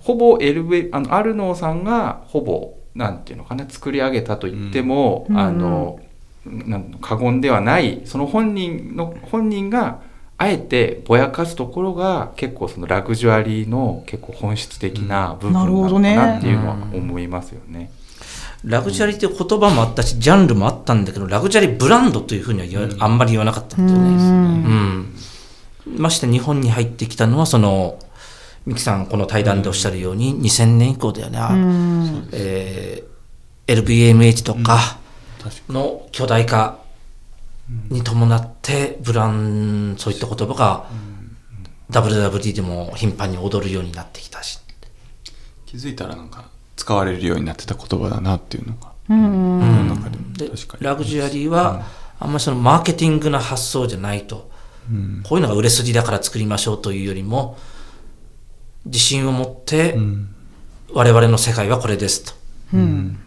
[0.05, 5.99] ほぼ LV あのアルノーさんがほぼなんていうのかな作り上げたと言っても、うんあの
[6.45, 10.03] なん過言ではないその本人の本人が
[10.37, 17.89] あえてぼやかすところが結構そのラグジュアリーの結構本質的な部分なのかなっていうのは思いますよね。
[18.63, 24.05] ラグジュアリーという言葉もあったし、ジャンルもあったんだけど、ラグジュアリーブランドというふうには言わあんまり言わなかったんだよね。
[25.87, 26.01] うん。
[26.01, 27.97] まして日本に入ってきたのは、その、
[28.65, 31.39] ミキさん、この対談でおっしゃるように、2000年以降だよね。
[31.39, 32.29] うん。
[32.31, 33.15] えー
[33.67, 34.99] LVMH とか
[35.69, 36.79] の巨大化
[37.89, 40.85] に伴って、ブラン、そういった言葉が、
[41.89, 44.59] WWD でも頻繁に踊るようになってきたし。
[45.65, 49.21] 気づいたらなんか使われるようになってた言葉だなっていうのがうん。
[49.23, 50.33] 世の中でも。
[50.33, 50.85] で確かに。
[50.85, 51.85] ラグジュアリーは、
[52.19, 54.51] あんまりそのマーケティングな発想じゃないと、
[54.91, 55.23] うん。
[55.23, 57.57] こういうのが売れ筋だから作りましょうというよりも、
[58.85, 60.29] 自信を持ってう、ん。
[60.93, 62.33] 我々の世界はこれですと。
[62.73, 63.19] うん。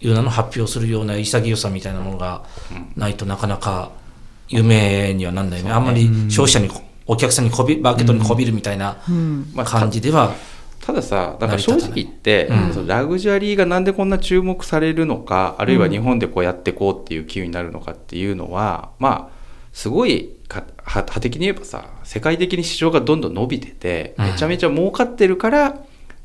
[0.00, 2.44] いうのを発表するような潔さみたいなものが
[2.96, 3.90] ないとなかなか
[4.48, 5.62] 夢にはなんない。
[5.62, 5.70] ね。
[5.70, 6.70] あんまり消費者に、
[7.06, 9.50] お客さんにこび、マーケットにこびるみたいなうん。
[9.54, 10.34] まあ感じでは、
[10.80, 12.86] たださだから正直言って、うん。
[12.86, 19.38] ラグジュアリーがなんでこんな注目されるのかあるいは日本でこうやっていこうっていう機運になるのかっていうのは、まあ
[19.72, 25.78] すごいかは派的に言えばさ世界的に市場がどんどん伸びててうんめちゃめちゃ儲かってるから、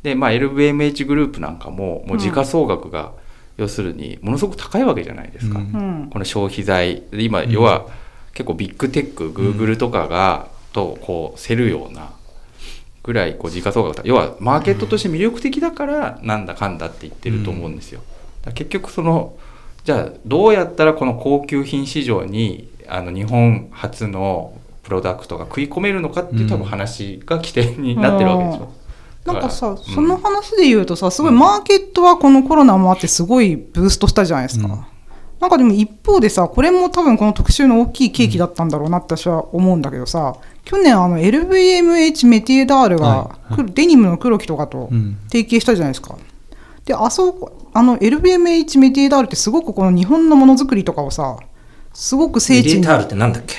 [0.04, 3.14] でまあ、LVMH グループなんかももう時価総額が、
[3.58, 5.60] 要するにものすごく高いわけじゃないですか。
[5.60, 6.10] うんうん。
[6.10, 7.88] この消費財で今要は
[8.34, 12.12] 結構ビッグテックグーグルとかがとこう競るような
[13.04, 18.02] ぐらいこう時価総額が要はマーケットとして魅力的だからなんだかんだって言ってると思うんですよ。
[18.56, 19.38] 結局その
[19.84, 28.74] じゃあどうやったらこの高級品市場にあの日本初のプロダクトが食い込めるのかっていう多分話が起点になってるわけでしょ。
[29.26, 34.68] なんかさ、だらその話で言うとさ、すごいマーケットはこのコロナもあってすごいブーストしたじゃないですか。
[34.68, 34.86] うん
[35.44, 43.14] なんかでも一方でさ、これも多分この特集の大きいケーキだったんだろうなって私は思うんだけどさ、去年あの LVMH メティエダールが、は
[43.50, 46.18] いはいくデニムの黒木とかとうん提携したじゃないですか。
[46.86, 51.38] で、あそこ、あの LVMH メティエダールってすごくこの日本のものづくりとかをさ、
[51.94, 53.56] すごく聖地にメディエタールってなんだっけ？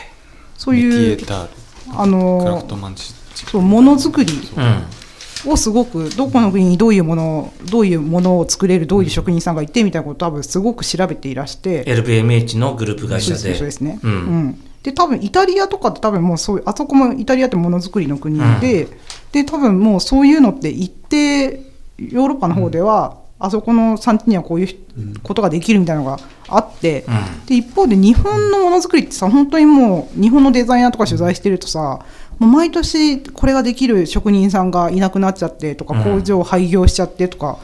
[0.56, 1.50] そういう、エタール
[1.90, 3.12] あクラのフトマンチ
[3.46, 5.52] そう、ものづくりうん。
[5.52, 11.84] をすごくどこの国にどういうものをどういうものを作れるどういう職人さんがいてみたいなことを多分すごく調べていらして。
[11.84, 13.54] LVMH のグループ会社で。
[13.54, 13.98] そうですね。
[14.02, 14.14] ううん
[14.48, 14.60] ん。
[14.82, 18.88] で多分イタリアとかって多分もうそういうあそこもイタリアってものづくりの国で、
[19.32, 21.62] で多分もうそういうのって一定
[21.98, 27.04] ヨーロッパの方では、あそこの産地にはこういうことができるみたいなのがあって、
[27.46, 32.04] で一方で日本のものづくりってさ本当にもう日本のデザイナーとか取材してるとさ
[32.38, 36.04] もう毎年これができる職人さんがいなくなっちゃってとかうん。
[36.04, 37.58] 工場を廃業しちゃってとか、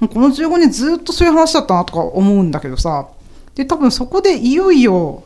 [0.00, 3.08] もうこの15年ずっとそういう話だったなとか思うんだけどさ
[3.54, 5.24] で多分そこでいよいよ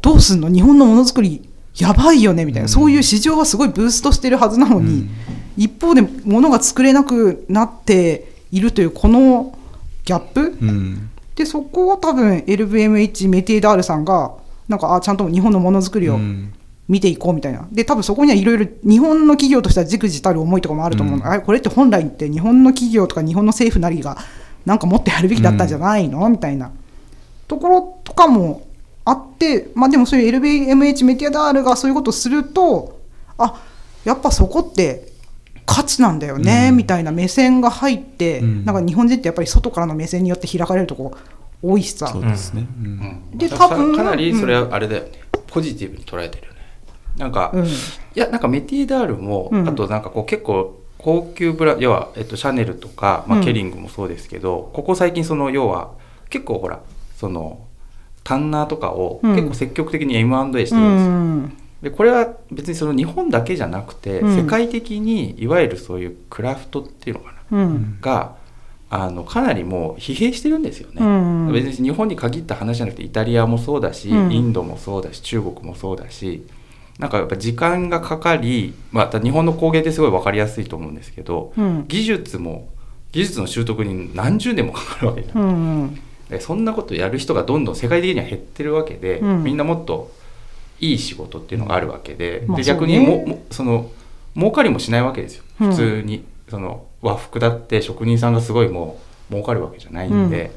[0.00, 0.48] どうすんの？
[0.48, 5.08] 日本のものづくりやばいよねみたいな、そういう市場はすごいブーストしてるはずなのに、
[5.56, 9.58] 一方で物が作れなくなっているというこの
[10.04, 11.10] ギャップ、うん。
[11.34, 14.34] でそこを多分 LVMH メティダールさんが
[14.68, 16.52] なんかあちゃんと日本のものづくりをうん。
[16.88, 17.66] 見ていこうみたいな。
[17.70, 24.18] で多分そこにはいろいろ日本の企業としてはじくじたる思いとかもあると思うの、あれこれって本来って日本の企業とか日本の政府なりが
[24.66, 26.70] なんかもっとやるべきだったんじゃないの、みたいな。
[27.48, 28.66] ところとかも
[29.04, 33.00] あってまあでもそういう LVMH メティダールがそういうことをすると
[33.38, 33.62] あ
[34.04, 35.11] やっぱそこって
[35.66, 38.64] 価値なんだよね、みたいな目線が入って、うん。
[38.64, 41.14] なんか日本人ってやっぱり外からの目線によって開かれるとこ
[41.62, 43.38] 多いしさ、そうですね、うん。
[43.38, 45.10] でさ多分かなりそれはあれだよね、
[45.46, 46.60] ポジティブに捉えてるよね。
[47.16, 47.66] なんか、うん。
[47.66, 47.68] い
[48.14, 49.68] やなんかメティダールも、うん。
[49.68, 53.44] あとなんかこう結構高級ブラ要は、えっと、シャネルとか、まあ、うん。
[53.44, 55.92] ケリングもそうですけど、ここ最近その要は
[56.28, 56.80] 結構ほら
[57.16, 57.60] その
[58.24, 59.34] タンナーとかをうん。
[59.36, 64.36] 結構積極的に M&A してうるんですよ、んでこれは別にその日本だけじゃなくて、うん。
[64.36, 67.98] 世界的にいわゆるそういうクラフトっていうのかな、うん。
[68.00, 68.36] が
[68.88, 71.52] あのかなりもう疲弊してるんですよね、うん。
[71.52, 74.32] 別に日本に限った話じゃなくてイタリアもそうだし、うん。
[74.32, 76.46] インドもそうだし中国もそうだし
[76.98, 81.84] なんかやっぱ時間がかかりまた日本の工芸ってすごい分かりやすいと思うんですけどうん。
[81.88, 82.68] 技術も
[83.10, 86.00] 技術の習得に何十年もかかるわけじゃんうん。
[86.28, 89.42] でそんなことやる人がどんどん世界的には減ってるわけで、うん。
[89.42, 90.12] みんなもっと
[90.82, 93.90] いい仕事っていうのがあるわけで,、まあで逆にももその
[94.36, 95.44] 儲かりもしないわけですよ。
[95.60, 95.70] うん。
[95.70, 98.98] 普通に、その和服だって職人さんがすごいも
[99.30, 100.50] う儲かるわけじゃないんで,、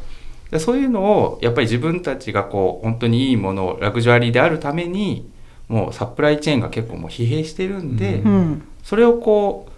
[0.52, 5.30] でそういうのをやっぱり自分たちがこう本当にいいものをラグジュアリーであるために
[5.68, 8.68] もうサプライチェーンが結構もう疲弊してるんで、ううん。
[8.84, 9.72] それをこう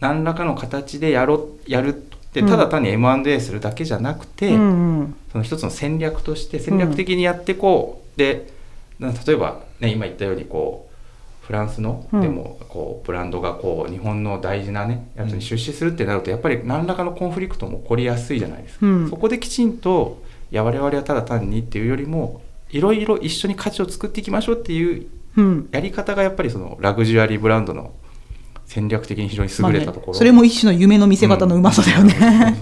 [0.00, 1.92] 何らかの形でやろやるっ
[2.32, 8.50] てただ単に M&A するだけじゃなくて、うんその一つの戦略として戦略的にやってこう、で
[8.98, 10.88] な例えば、ね、今言ったようにこ
[11.42, 12.20] うフランスの、うん。
[12.20, 19.10] でもこうブランドがこう日本の大事なねやつに出資するってなるとやっぱり何らかのコンフリクトも起こりやすいじゃないですか、うん。
[19.10, 25.68] そこできちんといや我々はただ単にっていうよりもいろいろ一緒に価値を作っていきましょうっていううん。
[25.72, 27.92] やり方がやっぱりそのラグジュアリーブランドの
[28.66, 32.12] 戦略的に非常に優れたところ、まあねそれも一種の夢の見せ方のうまさだよね。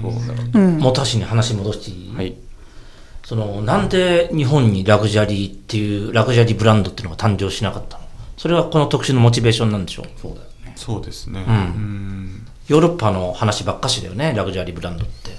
[0.01, 0.79] そうだろうん。
[0.79, 2.35] もたしに話戻していい、うはい
[3.29, 8.05] その、なんで日本にラグジュアリーっていう、ラグジュアリーブランドっていうのが誕生しなかったの？
[8.39, 10.07] それはこの特殊のモチベーションなんでしょう？
[10.17, 10.73] そうだよね。
[10.77, 11.45] そうですね。
[11.47, 11.55] うん。
[11.55, 12.47] うん。
[12.69, 15.33] ヨーロッパの話ばっかしだよね、ラグジュアリーブランドって。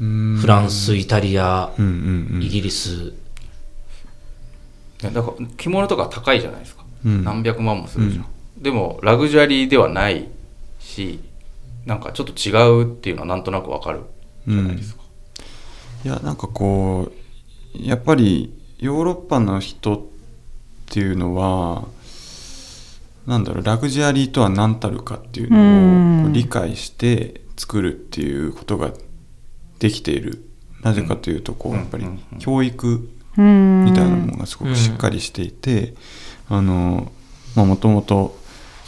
[0.00, 0.38] うん。
[0.40, 2.42] フランス、イタリア、うんうんうん。
[2.42, 3.12] イギリス。
[5.02, 7.22] ねだから着物とか高いじゃないですか、うん。
[7.22, 10.28] 何百万もするじゃん、でもラグジュアリーではない
[10.78, 11.20] し
[11.84, 14.00] なんかちょっと違うっていうのはなんとなくわかる
[14.48, 14.99] じゃないですか、
[16.04, 17.12] いやなんかこ
[17.74, 20.00] うやっぱりヨーロッパの人っ
[20.86, 21.84] ていうのは
[23.26, 28.92] なんだろうラグジュアリーとは何たるかっていうのを理解して作るっていうことが
[29.78, 30.44] できている。
[30.82, 31.78] なぜかというとこううん。
[31.78, 32.06] やっぱり
[32.38, 33.84] 教育うん。
[33.84, 35.94] みたいなものがすごくしっかりしていて
[36.48, 37.12] あの
[37.54, 38.39] もともと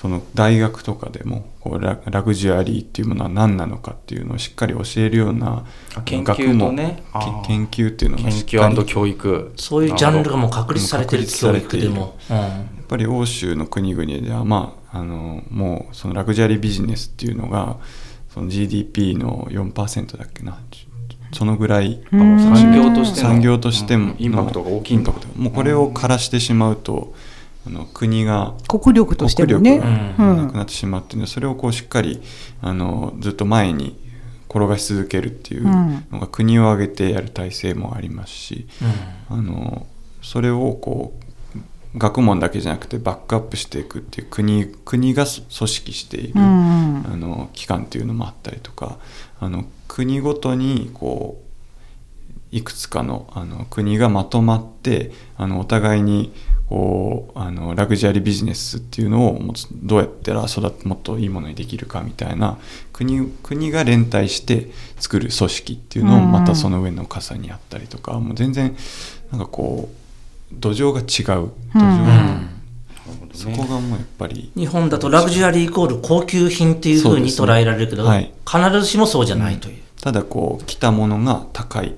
[0.02, 7.04] その大学とかでもこうララグジュアリーっていうものは何なのかっていうのをしっかり教えるようなあ研究とね。
[7.46, 9.52] 研究っていうのが研しっかり究教育。
[9.54, 12.18] そういうジャンルがもう確立されてる教育でも。
[12.28, 12.48] うんや
[12.82, 17.78] っぱり欧州の国々では、まあ、あのもうそのラグジュアリービジネスっていうのが
[18.34, 20.58] その GDP の4%だっけな。
[21.32, 23.28] そのぐらい産業としての。
[23.28, 24.16] 産業としてもうん。
[24.18, 25.12] インパクトが大きいんだ。
[25.12, 27.14] インパクトもうこれを枯らしてしまうと
[27.66, 29.78] あの国が国力としてもね。
[29.78, 30.36] 国力うん。
[30.36, 32.20] がなくなってしまうっていうのはそれをこうしっかり
[32.60, 33.98] あのずっと前に
[34.48, 38.68] 転がし続けるっていうのが国を挙げてやる体制もありますし、
[39.30, 39.86] あの
[40.22, 46.42] それをこう学問だけじゃなくてバックアップしていくっていう国国が組織している、うん。
[46.42, 48.98] あの機関っていうのもあったりとか
[49.40, 56.32] あの国ごとにこういくつかのあの国がまとまってあのお互いに
[56.72, 62.56] こうあのラグジュアリービジネスっていうのをもうどうやったら育てもっといいものにできるかみたいな
[62.94, 66.32] 国国が連帯して作る組織っていうのをうん。
[66.32, 68.74] またその上の傘にあったりとか、もう全然
[69.30, 71.50] なんかこう土壌が違う。
[71.74, 72.40] 土壌が、
[73.34, 79.82] そこがもうやっぱり日本だとラグジュアリーイコール高級品っていうふうに捉えられるけど、そうですね必ずしもそうじゃないという。
[80.00, 81.94] ただこう来たものが高い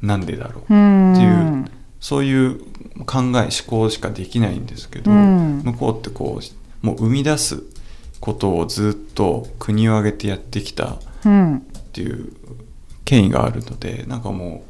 [0.00, 1.73] なんでだろううんっていう
[2.04, 2.58] そういう
[3.06, 5.62] 考え思考しかできないんですけど、うん。
[5.64, 7.62] 向こうってこうもう生み出す
[8.20, 11.56] ことをずっと国を挙げてやってきたうん。
[11.56, 11.60] っ
[11.94, 12.30] ていう
[13.06, 14.66] 権威があるのでなんかも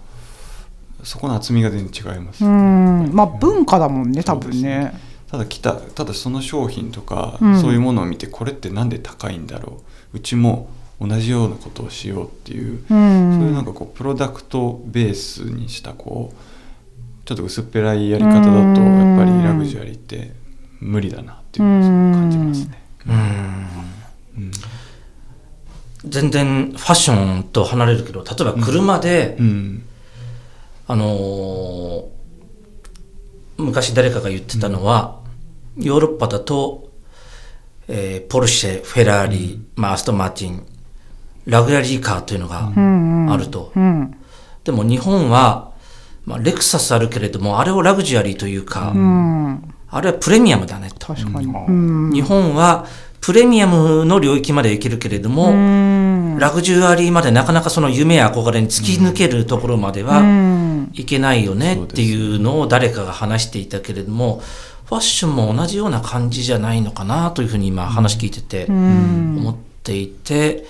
[1.02, 3.10] うそこの厚みが全然違います、うん。
[3.12, 4.96] まあ文化だもんね多分ね。
[5.28, 7.60] ただ来たただその商品とか、うん。
[7.60, 10.18] そういうものを見てこれってなんで高いんだろう。
[10.18, 10.68] うちも
[11.00, 13.38] 同じようなことをしようっていう、うん。
[13.40, 16.53] そういうなんかこうプロダクトベースにしたこう
[17.24, 18.52] ちょっと薄っぺらいやり方だとう
[18.84, 20.32] んやっぱりラグジュアリーって
[20.80, 22.82] 無理だなっていうのを感じますね。
[23.08, 24.50] うん
[26.06, 29.82] 全然ファッションと離れるけど、例えば車で、うん
[30.86, 32.04] あのー
[33.56, 35.20] 昔誰かが言ってたのは、
[35.78, 36.90] ヨーロッパだと、
[37.88, 40.66] えーポルシェ、フェラーリ、まあ、アストンマーティン、
[41.46, 43.72] ラグジュアリーカーというのがうんあると。
[43.74, 44.16] うん
[44.64, 45.72] でも日本は、
[46.26, 49.74] まあ、レクサスあるけれども、あれをラグジュアリーというか、うん。
[49.90, 50.90] あれはプレミアムだね。
[50.98, 51.06] と。
[51.14, 51.46] 確かに。
[51.46, 52.10] うん。
[52.12, 52.86] 日本は
[53.20, 56.38] プレミアムの領域まで行けるけれども、うん。
[56.38, 60.90] ラグジュアリーまでなかなかその夢や憧れに突き抜けるところまではうん。
[60.94, 64.42] いけないよねっていうのを誰かが話していたけれども、
[64.86, 69.36] ファッションも同じような感じじゃないのかなというふうに今話聞いててうん。
[69.38, 70.64] 思っていて、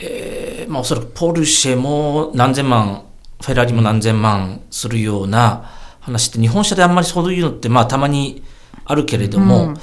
[0.00, 3.05] えーまあおそらくポルシェも何千万、
[3.40, 5.70] フェラーリも何千万するような
[6.00, 8.42] 話って日本車であんまりそういうのってまあたまに
[8.84, 9.74] あるけれども、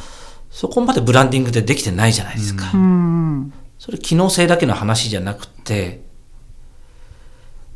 [0.49, 2.71] そこまでブランディングでできてないじゃないですか。
[2.73, 6.03] うんそれ機能性だけの話じゃなくて、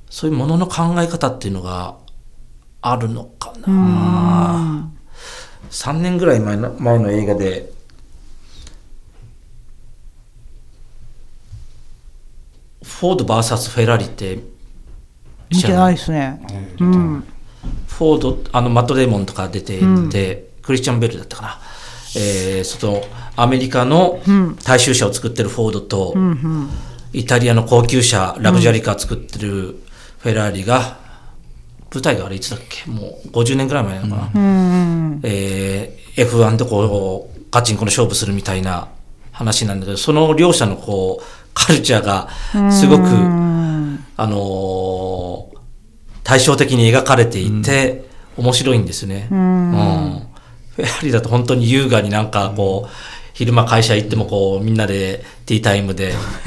[0.09, 1.97] そういうものの考え方っていうのが
[2.81, 4.89] あるのかな。
[5.69, 7.73] 3年ぐらい前の前の映画で、
[12.83, 14.39] フォード VS フェラーリって
[15.49, 16.41] 見てないですね。
[16.79, 17.23] うん。
[17.87, 21.59] フォード、あの、マット・デーモンとか出ていて、クリスチャン・ベルだったかな。
[22.15, 23.01] えー、その、
[23.35, 24.19] アメリカの
[24.63, 26.15] 大衆車を作ってるフォードと、
[27.13, 29.79] イタリアの高級車、ラグジュアリーカー作ってる
[30.19, 30.97] フェラーリが、
[31.93, 32.89] 舞台があれいつだっけ？
[32.89, 34.29] もう50年ぐらい前なのかな。
[34.35, 38.87] うんえー F1 でこう、ガチンコの勝負するみたいな
[39.31, 42.27] 話なんだけど、その両者のこう、カルチャーが、
[42.71, 43.03] すごく、
[44.17, 45.57] あのー
[46.23, 48.03] 対照的に描かれていて、
[48.35, 49.29] 面白いんですね。
[49.31, 50.27] うん。
[50.75, 52.89] フェラーリだと本当に優雅になんかこう、
[53.33, 56.11] 昼間会社行ってもこう、みんなでティータイムで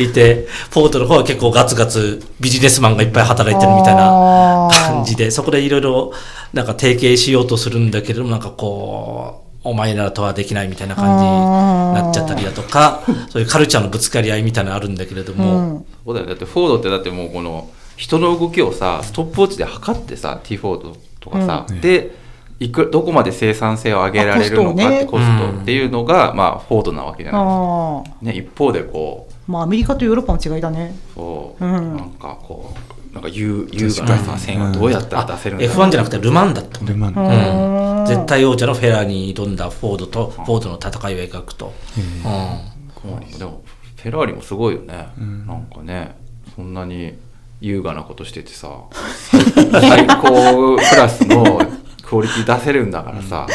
[0.00, 6.12] いて、フォードの方は結構ガツガツビジネスマンがいっぱい働いてるみたいな感じで、そこでいろいろ
[6.52, 16.32] なんか提携しようとするんだけれども、なんかこう、お前らとはできないみたいな感じになっちゃったりだとか、そういうカルチャーのぶつかり合いみたいなのあるんだけれども、そうだよね。
[16.32, 22.18] だってフォードってだってもうこの人の動きをさストップウォッチで測ってさ T フォードとかさ、で
[22.58, 30.94] いくどこまで生産性を上げられるのかってあコストっていうのが、まあフォードなわけじゃないですか、ね、一方でこうまあアメリカとヨーロッパの違いだね。
[31.14, 31.96] そう、うん。
[31.96, 32.74] なんかこ
[33.10, 36.84] うなんか優優雅なさ線をどうやったら出せるんだろう F1 じゃなくてルマンだった。
[36.84, 37.14] ルマン。
[37.14, 38.06] うん。
[38.06, 41.72] 絶対王者のフェラーに挑んだフォードとフォードの戦いを描くと。
[41.96, 43.38] うん。
[43.38, 43.62] でも
[44.02, 45.08] フェラーリもすごいよね、
[45.46, 46.16] なんかね
[46.56, 47.14] そんなに
[47.60, 48.68] 優雅なことしててさ
[49.30, 51.60] 最高クラスの
[52.02, 53.46] クオリティ出せるんだからさ、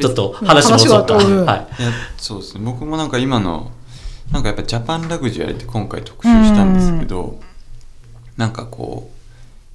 [0.00, 1.16] ちょっと話もそうか。
[1.16, 1.82] うんはい。
[1.82, 2.60] いやそうですね。
[2.64, 3.70] 僕もなんか今の
[4.32, 7.40] なんかやっぱジャパンラグジュアリーって今回特集したんですけど、
[8.36, 9.19] なんかこう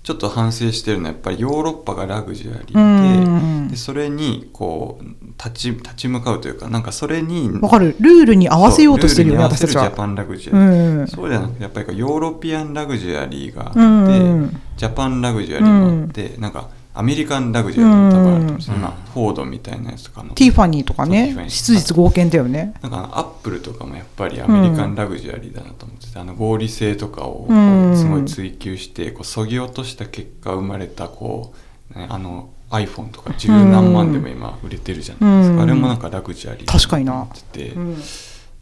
[0.06, 5.06] ちょっと反省してるのはやっぱりヨーロッパがラグジュアリーで,、でそれにこう
[5.44, 7.96] 立ち立ち向かうというかなんかそれにわかる。
[8.00, 9.86] ルールに合わせようとしてるよね私たちは。
[9.86, 11.08] ジャパンラグジュアリー、うん。
[11.08, 18.56] そうじゃなくてやっぱりヨーロピアンラグジュアリーがあって、うんジャパンラグジュアリーもあって、なんかアメリカンラグジュアリーも多分あると思うん。
[18.56, 21.06] ですフォードみたいなやつとかのティファニーとか。
[21.06, 22.74] ね質実剛健だよね。
[22.82, 27.48] なんかアップルとかもやっぱりアメリカンラグジュアリーだなと思ってて、あの合理性とかを
[27.96, 31.54] すごい追求してこうそぎ落とした結果生まれたこ
[31.96, 35.62] う、ね、あの iPhone とか十何万でも今売れてるじゃないですか、うん。
[35.64, 37.98] あれもなんかラグジュアリー確かになってて、うん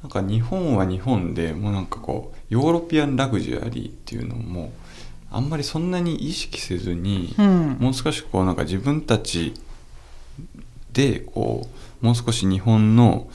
[0.04, 4.74] なんか日本は日本でもうなんかこうヨーロピアンラグジュアリーっていうのも
[5.34, 7.78] あんまりそんなに意識せずに、うん。
[7.80, 9.54] もう少しこうなんか自分たち
[10.94, 11.68] でこ
[12.02, 13.28] うもう少し日本の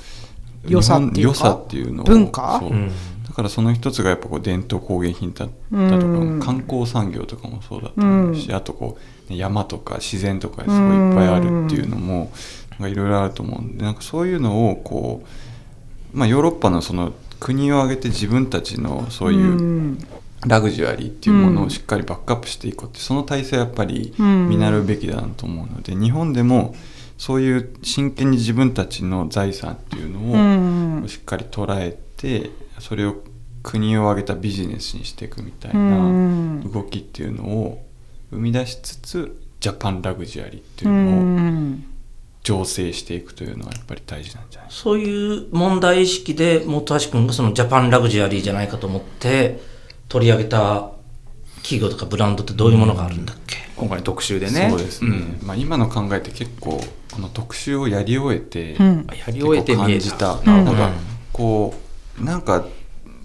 [0.66, 2.58] 良さっていうっていうのを文化？
[2.60, 2.70] そう。
[2.70, 2.90] うん。
[3.26, 6.40] だからその一つがやっぱこう伝統工芸品だだとか、うん。
[6.40, 8.54] 観光産業とかもそうだと思うし、うん。
[8.54, 8.96] あとこ
[9.28, 12.32] う、ね山とか自然とかすごいいっぱいあるっていうのも
[12.70, 15.22] なんかいろいろあると思うんでなんかそういうのをこ
[16.14, 19.98] う、まあ、ヨーロッパのその国を挙げて自分たちのそういう、ん
[20.46, 24.48] ラグジュアリーっていうものをしっかりバックアップしていこうってその体制はやっぱりうん。
[24.48, 26.74] 見習うべきだなと思うので日本でも
[27.16, 31.00] そういう真剣に自分たちの財産っていううん。
[31.00, 33.16] のをしっかり捉えてそれを
[33.64, 36.60] 国を挙げたビジネスにしていくみたいうん。
[36.62, 37.84] な動きっていうのを
[38.30, 41.84] 生み出しつつジャパンラグジュアリーっていううのをん。
[42.44, 49.60] 醸成していくというのはやっぱり大事なんじゃないそういう問題意識で本橋君がそのジャパンラグジュアリーじゃないかと思って
[50.08, 50.90] 取り上げた
[51.62, 54.68] 企業とかブランドってどういうものがあるんだっけ、今回の特集でね。
[54.70, 55.38] そうですね、ん。
[55.42, 56.80] まあ、今の考えって結構
[57.12, 59.06] この特集をやり終えて、うん。
[59.08, 60.36] やり終えて感じた。
[60.44, 60.94] のが、うん
[61.38, 61.72] こ
[62.20, 62.66] うなんか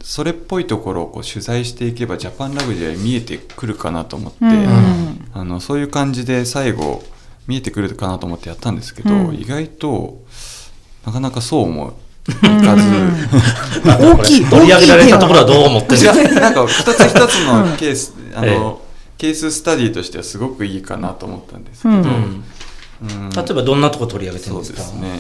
[0.03, 5.27] それっぽいところをこう取材していけばジャパンラグジュアリー見えてくるかなと思って、うん。
[5.33, 7.03] あのそういう感じで最後
[7.47, 9.35] 見えてくるかなと思ってやったんですけど、うん。
[9.35, 10.21] 意外と
[11.05, 15.45] なかなかそうも大きい取り上げられたところは。
[15.45, 18.81] どう思ってるんいですかやなんか一つ一つのケース、あの
[19.17, 22.03] ケーススタディとしてはすごくいいかなと思ったんですけど、うん。
[22.03, 22.07] うん。
[22.07, 22.43] うん
[23.35, 24.75] 例えばどんなとこ取り上げてるそうんでか？
[24.75, 25.19] ですすね。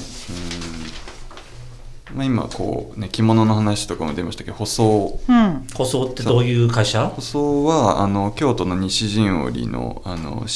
[2.11, 2.17] うん。
[2.17, 5.19] まあ、今こうね着物の話とかも出ましたけど舗装。
[5.27, 5.67] うん。
[5.73, 7.07] 舗装ってどういう会社？
[7.07, 10.47] 舗装はあの京都の西陣織のあの老舗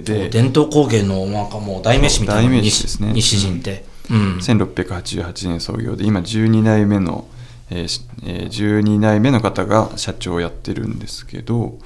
[0.00, 0.30] で。
[0.30, 3.12] 伝統工芸のなんかもう代名詞みたいな代名詞ですね。
[3.12, 4.36] 西西陣って、うん。
[4.38, 7.26] 1688年創業で今12代目の、
[7.70, 11.78] えーしえー12代目の方が社長をやってるんですけど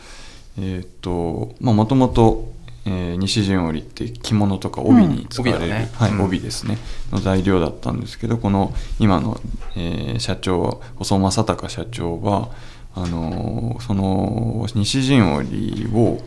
[0.59, 2.53] えっ、とまあもともと
[2.87, 5.91] えー西陣織って着物とか帯に使われる、うんね。
[5.95, 6.21] はいうん。
[6.23, 6.79] 帯ですね。
[7.13, 9.41] の材料だったんですけどこの今の、
[9.77, 12.49] えー社長細正隆社長は
[12.95, 16.23] あのーその西陣織を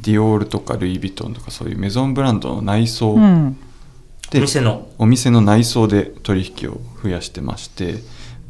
[0.00, 3.56] ディオールとかルイ・ヴィトンとかそういうメゾンブランドの内装うん
[4.30, 4.88] で、お店の。
[4.98, 7.94] お店の内装で取引を増やしてまして、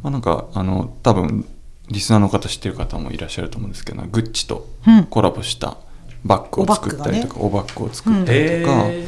[0.03, 1.47] まあ、なんかあの多分
[1.91, 5.05] リスナーの方知ってる方もいらっしゃると思うんですけどグッチとうん。
[5.05, 5.79] コラボした
[6.25, 9.07] バッグを作ったりとかおバッグを作ったりとか、へ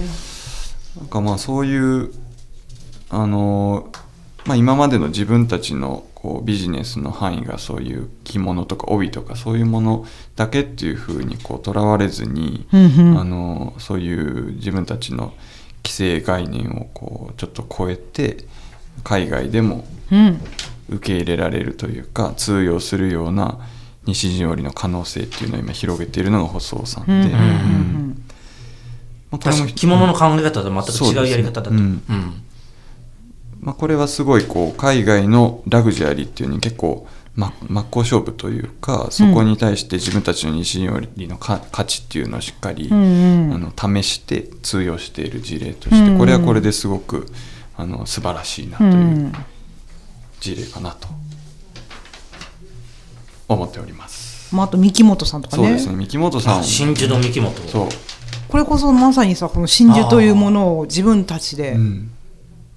[0.98, 2.12] なんかまあそういう
[3.10, 3.90] あの、
[4.46, 10.06] まあ、今までの自分たちのこうビジネスの範囲がそういう着物とか帯とかそういうもの
[10.36, 13.18] だけっていうふうにこうとらわれずに、うんうん。
[13.18, 15.34] あのそういう自分たちの
[15.84, 18.44] 規制概念をこうちょっと超えて
[19.04, 20.40] 海外でもうん。
[20.90, 23.58] 受け入れられるというか通用するような
[24.06, 28.22] 西陣織の可能性っていうのを今広げているのが細尾さんで、うんうんうんうん。
[29.30, 31.72] まあこれも確かに着物の考え方とは全く違うやり方だと。
[33.60, 37.06] まあ、これはすごいこう海外のラグジュアリーっていうのに結構
[37.36, 43.54] ま真っ向勝負というかそこに対して自分たちの西陣織のか価値っていうのをしっかり、うんうん。
[43.54, 47.26] あの試して通用している事例として、うんこれはこれですごく
[47.76, 49.32] あの素晴らしいなとういうん
[50.40, 51.08] 事例かなと
[53.48, 54.54] 思っております。
[54.54, 55.62] まあ、あと三木本さんとかね。
[55.64, 55.96] そうですね。
[55.96, 56.58] 三木本さん。
[56.58, 57.54] あ真珠の三木本。
[57.68, 57.88] そう、
[58.48, 61.76] これこそまさにさこの真珠というものを自分たちで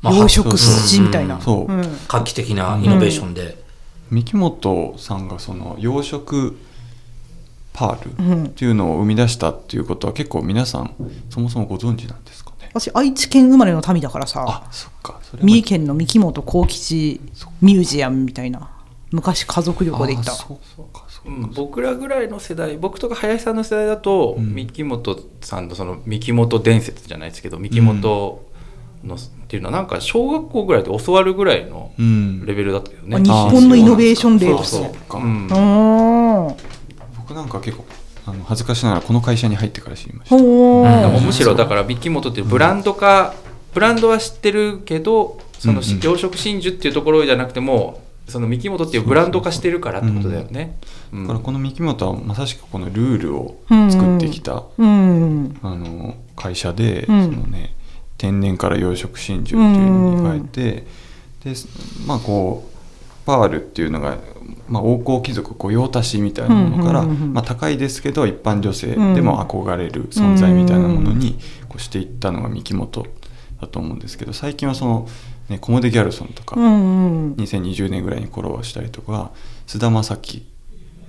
[0.04, 1.72] 養殖しみたいな、そう。
[1.72, 2.00] うん。
[2.08, 3.63] 画期的なイノベーションで。
[4.12, 6.56] 三木本さんがその養殖
[7.74, 8.44] パーうん。
[8.44, 10.96] ルっていうのを生み出したっていうことは結構皆さん
[11.30, 12.70] そもそもご存知なんですかね？
[12.74, 14.46] 私愛知県生まれの民だからさ。
[14.48, 15.20] あそっか。
[15.42, 17.22] 三重県の三木本幸吉
[17.62, 18.70] ミュージアムみたいな。
[19.12, 20.32] 昔家族旅行で行った。
[20.34, 21.04] あそうかそうか。
[21.26, 24.54] うん僕らぐらいの世代僕とか林さんの世代だと、うん。
[24.54, 28.42] 三木本さんのその三木本伝説じゃないですけど三木本
[29.04, 32.46] の、っていうのはなんか小学校ぐらいで教わるぐらいのうん。
[32.46, 34.86] レベルだったけどね、あ日本のイノベーション例としてそう。
[34.86, 35.18] そうか。
[35.18, 35.48] うん。
[35.52, 36.56] おー。
[37.18, 37.86] 僕なんか結構
[38.26, 40.36] あの恥ずかしながらこの会社に入ってから知りました。
[40.38, 43.34] むしろだから三木本っていうブランド化、
[43.74, 50.78] ブランドは知ってるけどそのうんうん養殖真珠っていうところじゃなくてもその三木本っていうブランド化してるからってことだよね。
[51.12, 51.24] うん。
[51.24, 55.58] だからこの三木本はまさしくこのルールを作ってきた、うん。
[55.62, 57.26] あの会社で、うん。
[57.26, 57.76] そのね
[58.24, 60.88] 天然から養殖真珠っていうのに変えて、
[61.44, 61.60] で
[62.08, 64.18] まあこうパールっていうのが、
[64.70, 67.34] まあ、王侯貴族御用達みたいなものから、うんうんうんうん。
[67.34, 73.06] まあ、高いですけど一般女性でも憧れる存在みたいなものにこうしていったのが三木本
[73.60, 75.06] だと思うんですけど最近はその、
[75.50, 77.34] ね、コモデ・ギャルソンとか、うんうん。
[77.34, 79.32] 2020年ぐらいにコラボしたりとか
[79.68, 80.46] 菅田将暉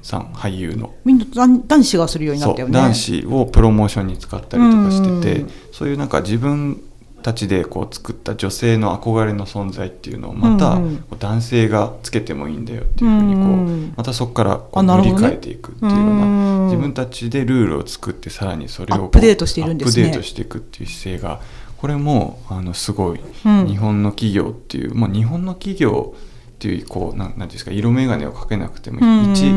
[0.02, 2.74] さん俳優のみんな男男子がするようになったよね。
[2.74, 5.50] 男子をプロモーションに使ったりとかしてて、うん。
[5.70, 6.82] そういうなんか自分
[7.24, 10.78] たちでこう作った女性の憧れの存在っていうのをまた
[11.16, 16.58] 男性がつけてもいいんだよっていうふうにこう、うんまたそこからこう塗り替えていくっていうよううん。
[16.58, 20.04] な自分たちでルールを作ってさらにそれをアップデートしているんですね。
[20.04, 21.40] アップデートしていくっていう姿勢が
[21.78, 23.66] これもあのすごいうん。
[23.68, 29.50] 日本の企業っていう、まあ、日本の企業っていうこうなんなんていうんですか色眼鏡をかけなくてもうん一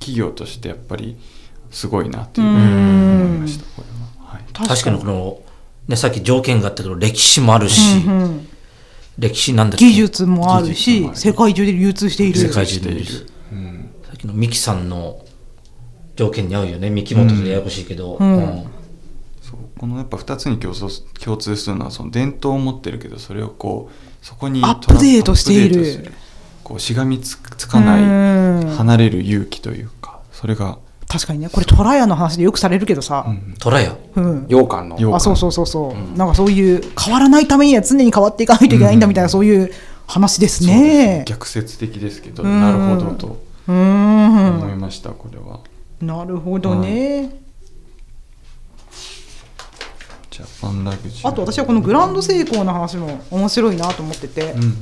[0.00, 1.16] 企業としてやっぱり
[1.70, 4.32] すごいなっていうふうに思いましたこれは。
[4.32, 4.42] はい。
[4.52, 5.38] 確かにこの、
[5.88, 8.48] ね、さっき条件があったけど、歴史もあるし、うんうん。
[9.18, 9.86] 歴史なんだっけ？
[9.86, 11.16] 技術もあるしもある。
[11.16, 12.38] 世界中で流通している。
[12.38, 13.26] 世界中でいる。
[13.52, 13.90] うん。
[14.04, 15.24] さっきのミキさんの
[16.16, 16.90] 条件に合うよね。
[16.90, 18.16] ミキモトでややこしいけど。
[18.20, 18.36] うん。
[18.36, 18.64] うん。
[19.40, 19.58] そう。
[19.78, 26.12] このやっぱ2つに共通共通するのはその伝統を持ってるけどそれをこうそこにアップデートしている。
[26.64, 28.68] こうしがみつつかないうん。
[28.76, 30.78] 離れる勇気というかそれが、
[31.16, 31.48] 確かにね。
[31.48, 33.54] これトラヤの話でよくされるけどさ、うん。
[33.58, 33.96] トラヤ。
[34.16, 34.46] うん。
[34.48, 34.96] 羊羹の。
[34.96, 35.16] 羊羹。
[35.16, 39.72] あそうそうそうそう、なんかそういう変わらないためには常に変わっていかないといけないんだみたいな、そういう
[40.06, 41.24] 話ですそうですね。
[41.26, 42.60] 逆説的ですけど、うん。
[42.60, 43.26] なるほどと
[43.68, 45.60] う思ん、いましたこれは。
[46.00, 47.40] なるほどね。
[50.30, 50.86] ジャパン
[51.24, 54.74] あと私はこのグランド成功の話も面白いなと思ってて、うんうんうん。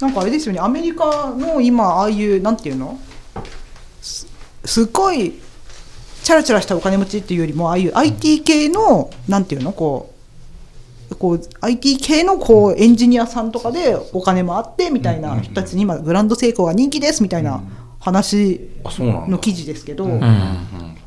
[0.00, 0.60] なんかあれですよね。
[0.60, 2.98] アメリカの今ああいうなんていうの？
[4.02, 4.26] す
[4.66, 5.40] すっごい
[6.26, 9.70] チャラチャラしたお金持ちっていうよりもああいう IT 系のなんていうの？
[9.70, 10.12] こ
[11.12, 17.62] うこう IT 系のこうエンジニアさんとかでお金もあってみたいな人たちに今グランド成功が人気ですみたいな
[18.00, 19.20] 話あそうなん。
[19.20, 20.20] だの記事ですけど、うん。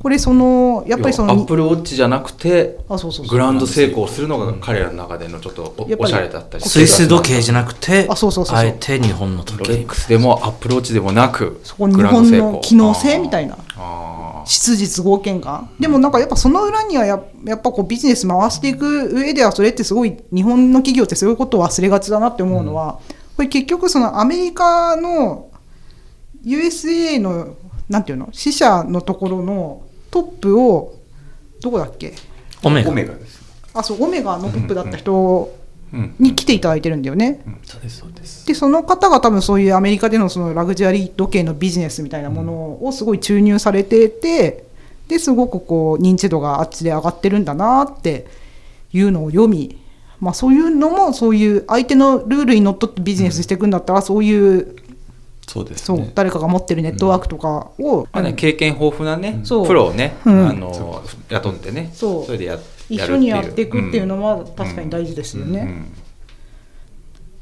[0.02, 3.28] これそのやっぱりそのアップルウォッチじゃなくてあそうそうそう。
[3.28, 6.64] グランド成功するのが彼らの中でのちょっとおやっぱりおしゃれだったり。
[6.64, 9.64] スイス時計じゃなくて、あそうそうそうあえて日本の時計。
[9.66, 9.86] ロレッ。
[9.86, 13.58] クスでもアップルウォッチでもなくそこに日グランド成功本の機能性みたいな。
[13.76, 14.19] あー
[14.50, 23.00] 質実合憲感でもなんかやっぱその裏にはややっぱこうビジネス回していく上ではそれってすごい日本の企業ってそういうことを忘れがちだなって思うのは、
[23.38, 25.52] これ結局そのアメリカの
[26.44, 27.56] USA の
[27.88, 28.30] なんていうの？
[28.32, 30.96] 支社のところのトップを
[31.62, 32.16] どこだっけ？
[32.64, 32.90] オメガ。
[32.90, 33.44] オメガです。
[33.76, 35.59] あそうオメガのトップだった人うん
[35.92, 37.42] に来ていただいてるんだよね。
[37.64, 38.46] そうですそうです。
[38.48, 42.54] でその方が多分そういうアメリカでのそのラグジュアリー時計のビジネスみたいなもの
[42.86, 44.66] をすごい注入されてて
[45.08, 48.28] ですごくこう認知度があっちで上がってるんだなって
[48.94, 49.80] いうのを読み、
[50.20, 54.76] まあ、そういうのもそういう相手のルールにのっとってビジネスしていくんだったらそういう
[55.48, 56.12] そうですそうね。
[56.14, 62.60] 誰かが持ってるネットワークとかをまあね、経験豊富なね、そうプロをね、うんあの雇ってね、そうれでや
[62.90, 65.86] 一緒にやっていくっていうのはは確かに大事ですよね、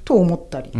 [0.03, 0.71] と思ったり。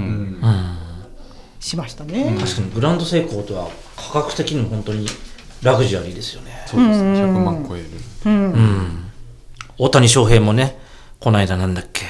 [1.60, 2.36] しましたね。
[2.40, 5.08] 確かにグランド成功とは価格的にも本当に
[5.64, 6.64] ラグジュアリーですよね。
[6.68, 7.24] そうですね。
[7.24, 7.86] 100万超える。
[8.26, 8.52] うん。
[8.52, 9.12] うん。
[9.78, 10.78] 大谷翔平もね、
[11.20, 12.06] この間なんだっけ、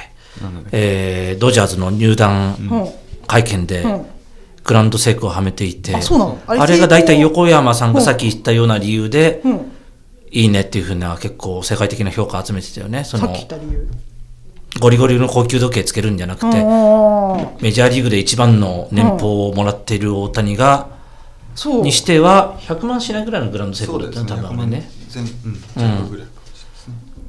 [0.71, 2.89] えードジャーズの入団うん。
[3.27, 4.05] 会見でうん。
[4.63, 9.71] グランド成功をはめていて、あれが大体横山さんがうんさっき言ったような理由で、うん
[10.31, 13.03] いいねっていうふうな結構世界的な評価を集めてたよね。
[13.03, 13.33] その。
[14.79, 20.89] ゴリゴリの高級時計つけるんじゃなくて、メジャーリーグで一番の年俸をもらっている大谷が、
[21.55, 24.87] そうにしては100万しないぐらいのグランド成功だったね、多分あれね。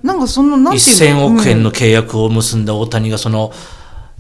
[0.02, 3.52] なんかそのなんていうの？1000億円の契約を結んだ大谷がその、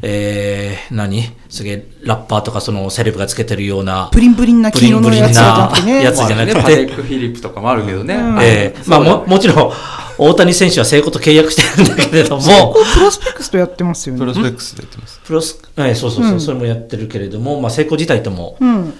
[0.00, 1.24] えー、何？
[1.48, 6.04] すげえラッパーとかそのセレブがつけてるような、ブリンブリンな黄色のやつじゃなくてね。
[6.04, 6.54] やつじゃなくて。
[6.54, 8.14] パテック・フィリップとかもあるけどね。
[8.14, 8.38] うん。
[8.40, 9.72] えーまあももちろん
[10.20, 14.20] 大谷選手は成功と契約してるんだけれども、プロスペクスとやってますよね。
[14.20, 15.20] プロスペックスでやってます。
[15.24, 16.40] プロス、えーそうそうそう、うん。
[16.40, 18.94] それもやってるけれども、まあ成功自体ともうん。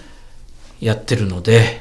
[0.80, 1.80] やってるので、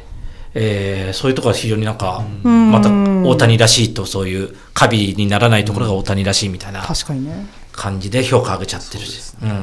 [0.53, 2.72] えーそういうところは非常になんか、うん。
[2.72, 6.82] また大谷らしいと、そういうカビにならないところが大谷らしいみたいな。
[6.84, 7.47] 確かにね
[7.78, 9.21] 感じで評価上げちゃってるし。
[9.41, 9.49] うん。
[9.49, 9.55] ま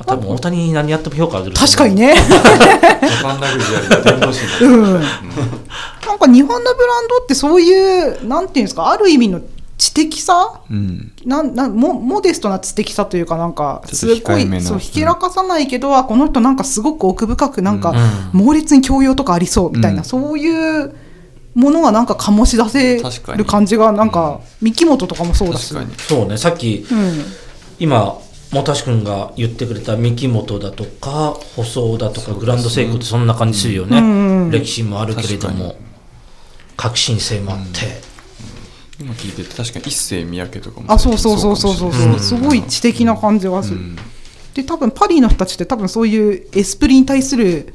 [0.00, 1.94] あ多分大谷に何やっても評価上げる確かに。
[1.94, 2.14] ね。
[3.22, 3.40] なん。
[3.40, 3.54] な
[6.16, 9.40] んか日本のブランドってそういうなんていうんですかある意味の
[9.78, 10.60] 知的さ？
[10.68, 11.12] うん。
[11.24, 17.90] なんなんモモデストな知的さというかなんかすごいそうひけらかさないけど、あこの人なんかすごく奥深くなんか
[18.32, 18.40] うん。
[18.40, 20.04] 猛烈に教養とかありそうみたいな、うん。
[20.04, 20.94] そういう
[21.54, 25.74] ものがなんか醸し出せ確かにる感じがなんか三木本とかもそうだし。
[25.98, 27.24] そうね、さっき、うん、
[27.78, 28.18] 今、
[28.52, 33.98] 本橋君が言ってくれた三木本だとか、舗装だとか、グランドセイクってそんな感じするよね。
[33.98, 35.76] うんうん歴史もあるけれども、
[36.76, 38.12] 革新性もあって。
[39.00, 41.92] 今聞いてて確かに一世三宅とかもあそうそうそうそうそう。
[41.92, 42.20] そう、うん。
[42.20, 43.96] すごい知的な感じがする、うん。
[44.54, 47.74] で多分パリの人たちって多分そういうエスプリに対する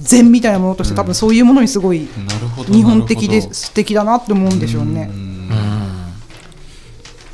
[0.00, 5.10] 禅みたいなものとして多分そういうものにすごいなるほど日本的で素敵だなって思うんでしょうね。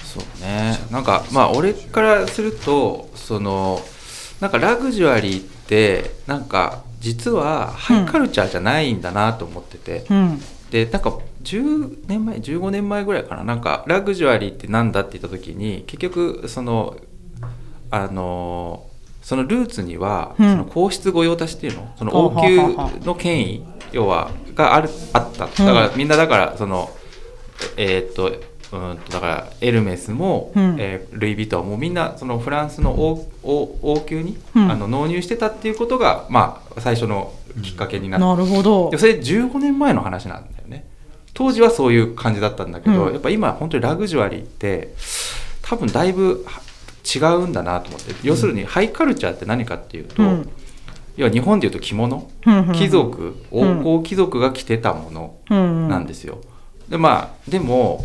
[0.05, 0.79] そうね。
[0.91, 3.81] なんかまあ俺からするとその
[4.41, 10.41] なんかラグジュアリーってなんか実はハイカルチャーじゃないんだなと思ってて、うん。
[10.71, 13.45] でなんか10年前15年前ぐらいかな。
[13.45, 16.97] なんかラグジュアリーってなんだって言った時に結局その
[17.91, 18.85] あの
[19.23, 20.51] そのルーツには、うん。
[20.51, 21.93] その皇室御用達っていうの？
[21.99, 22.63] そのはあ王宮
[23.05, 25.47] の権威要はがあるあった。
[25.47, 26.91] だから、みんなだからその
[27.77, 30.77] えーっとうんとだからエルメスも、うん。
[30.79, 34.71] えールイ・ヴィトンもみんなそのフランスの王王王宮に、うん。
[34.71, 38.27] あの納入してたっていうことが、まあ、最初のきっかけになって。
[38.27, 38.91] なるほど。
[38.91, 38.99] で。
[38.99, 40.87] それ15年前の話なんだよね。
[41.35, 43.13] 当時はそういう感じだったんだけど、うん。
[43.13, 44.95] やっぱ今本当にラグジュアリーって
[45.63, 46.61] 多分だいぶは
[47.05, 48.15] 違うんだなと思って。
[48.23, 50.51] 要するにハイカルチャーって何かっていうと、うん。
[51.17, 52.31] 要は日本でいうと着物、
[52.75, 56.39] 貴族王侯貴族が着てたものうんなんですよ。
[56.89, 58.05] でまあでも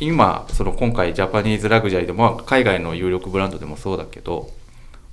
[0.00, 4.50] 今その今回ジャパニーズラグジュアリーでもまあ海外の有力ブランドでもそうだけど、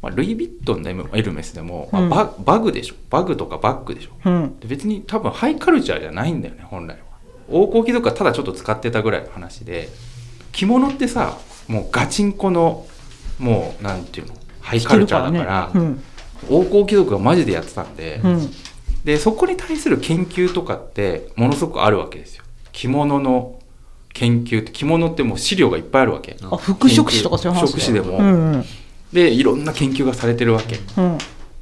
[0.02, 2.10] まあ、ルイ・ヴィットンでもエルメスでも、まあうん。
[2.10, 2.96] ババグでしょ。
[3.10, 4.12] バグとかバッグでしょ。
[4.24, 4.60] うん。
[4.60, 7.04] で別に多分ハイカルチャーじゃないんだよね本来は。
[7.50, 9.90] 王侯貴族はただちょっと使ってたぐらいの話で
[10.52, 11.38] 着物ってさ
[11.68, 12.88] もうガチンコの
[13.40, 16.04] もうなんていうのハイカルチャーだからうん。
[16.50, 18.52] 王侯貴族がマジでやってたんで、うん。
[19.04, 22.44] でそこに対する研究とかってものすごくあるわけですよ。
[22.72, 23.60] 着物の
[24.14, 26.38] 研究って着物ってもう資料がいっぱいあるわけ。
[26.42, 28.66] あ服飾誌とかそういう話服飾誌でも、うんうん。
[29.12, 30.80] でいろんな研究がされてるわけ。
[30.98, 31.18] うん。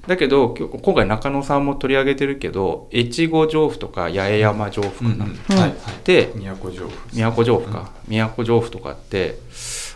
[0.08, 5.74] だけど今回中野さんも取り上げてるけど越後上布とか八重山上布かな、はいはい。
[6.04, 8.92] で都城府都上布か、都上布とか。
[8.92, 9.38] って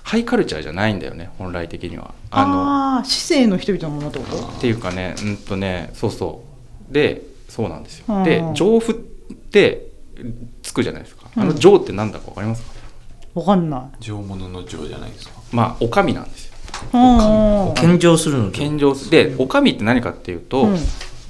[0.08, 2.14] ハイカルチャーじゃないんだよね本来的には。
[2.32, 4.38] あのああ市政の人々のものってこと？
[4.38, 6.46] っていうかねうんとねそうそ
[6.90, 6.94] う。
[6.94, 8.20] でそうなんですうん。
[8.20, 9.88] よで上布って
[10.64, 11.30] つくじゃないですか。
[11.36, 12.72] あのうん上って何だか分かりますか、
[13.34, 13.82] わかんない。
[14.00, 15.34] 上物の上じゃないですか。
[15.52, 16.54] まあお上なんですよ。
[16.94, 17.74] うん。
[17.76, 20.78] 献上するの献上すでお上って何かっていうと、うん。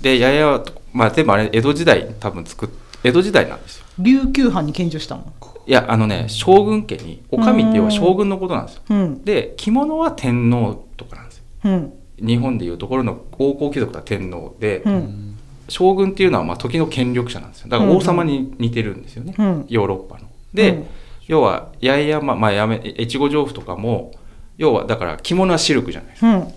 [0.01, 2.69] で八重山とまあ全部あれ江戸時代多分作っ
[3.03, 5.33] 江戸時代なんですよ琉球藩に献上したの？
[5.65, 8.81] いやあのね将軍家にお上って要は将軍のことなんですよ。
[8.89, 9.25] うん。
[9.25, 11.43] で着物は天皇とかなんですよ。
[11.65, 11.93] うん。
[12.19, 15.37] 日本でいうところの王侯貴族は天皇で、うん。
[15.69, 17.69] 将軍っていうのはまあ時の権力者なんですよ。
[17.69, 19.65] だから王様に似てるんですよね、うん。
[19.67, 20.29] ヨーロッパの。
[20.53, 20.87] で、うん。
[21.27, 24.13] 要は八重山、まあ、やめ越後上布とかも
[24.57, 26.37] 要はだから着物はシルクじゃないですか。
[26.37, 26.53] うん。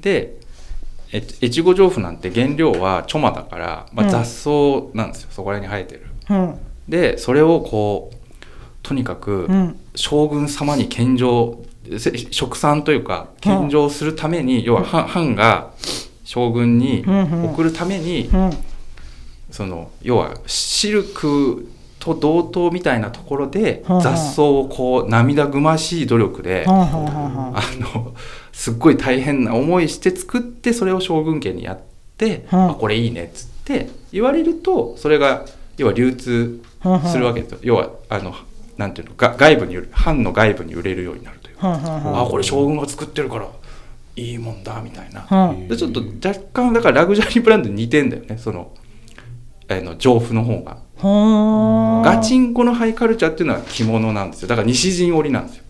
[0.00, 0.36] で
[1.12, 4.12] え越後上布なんて原料はチョマだから、まあ、うん。
[4.12, 4.50] 雑草
[4.92, 6.03] なんですよ、そこら辺に生えてる。
[6.30, 6.58] うん。
[6.88, 8.16] でそれをこう
[8.82, 9.80] とにかくうん。
[9.94, 11.62] 将軍様に献上
[11.98, 15.70] せ職産というか献上するために、要は藩藩が
[16.24, 18.50] 将軍に送るために、うん。
[19.50, 21.68] その要はシルク
[22.00, 28.14] と同等みたいなところで雑草をこう涙ぐましい努力で、はあの
[28.52, 31.78] すっごい大変な思いして作ってそれを将軍家にやっ
[32.18, 35.46] て、はああこれいいねっつって言われるとそれが
[35.76, 36.62] 要は流通
[37.10, 38.34] するわけですよ、要はあの
[38.76, 41.56] なんていうのが外部に藩の外部に売れるようになるという。
[41.56, 43.48] か、はあこれ将軍が作ってるから
[44.16, 48.72] いいもんだみたいな、でちょっと若干だからラグジュアリーブランドに似てんだよねその
[49.68, 50.82] あの上布の方が。
[50.96, 54.48] ガチンコのハイカルチャーっていうのは着物なんですよ。
[54.48, 55.64] だから西陣織なんですよ。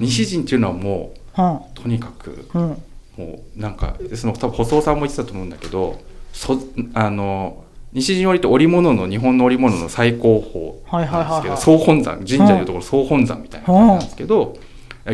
[0.00, 1.38] 西陣っていうのはもう
[1.74, 6.00] とにかくもうなんかその多分細尾さんも言ってたと思うんだけど
[6.32, 6.58] そ
[6.94, 7.64] あの
[7.96, 10.44] 西陣織って織物の日本の織物の最高
[10.92, 14.56] 峰なんですけど総本山神社でいうところ総本山みたいな感じなんですけど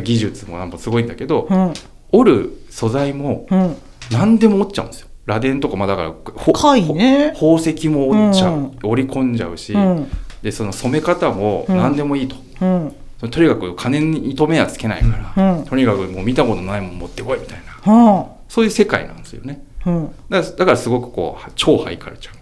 [0.02, 1.72] 技術もなんかすごいんだけどうん。
[2.10, 3.76] 織る素材もうん。
[4.10, 5.08] 何でも織っちゃうんですよ。
[5.26, 6.14] 螺鈿とかもだからね。
[6.34, 8.78] ほ宝石も織っちゃう、うん。
[8.82, 10.10] 織り込んじゃうし、うん。
[10.42, 12.94] でその染め方も何でもいいと、うん。
[13.30, 15.64] とにかく金に糸目はつけないから、うん。
[15.64, 17.92] とにかくもう見たことないもん持ってこいみたいな。
[17.92, 19.62] はそういう世界なんですよね。
[19.84, 22.41] だからだからすごくこう超ハイカルチャー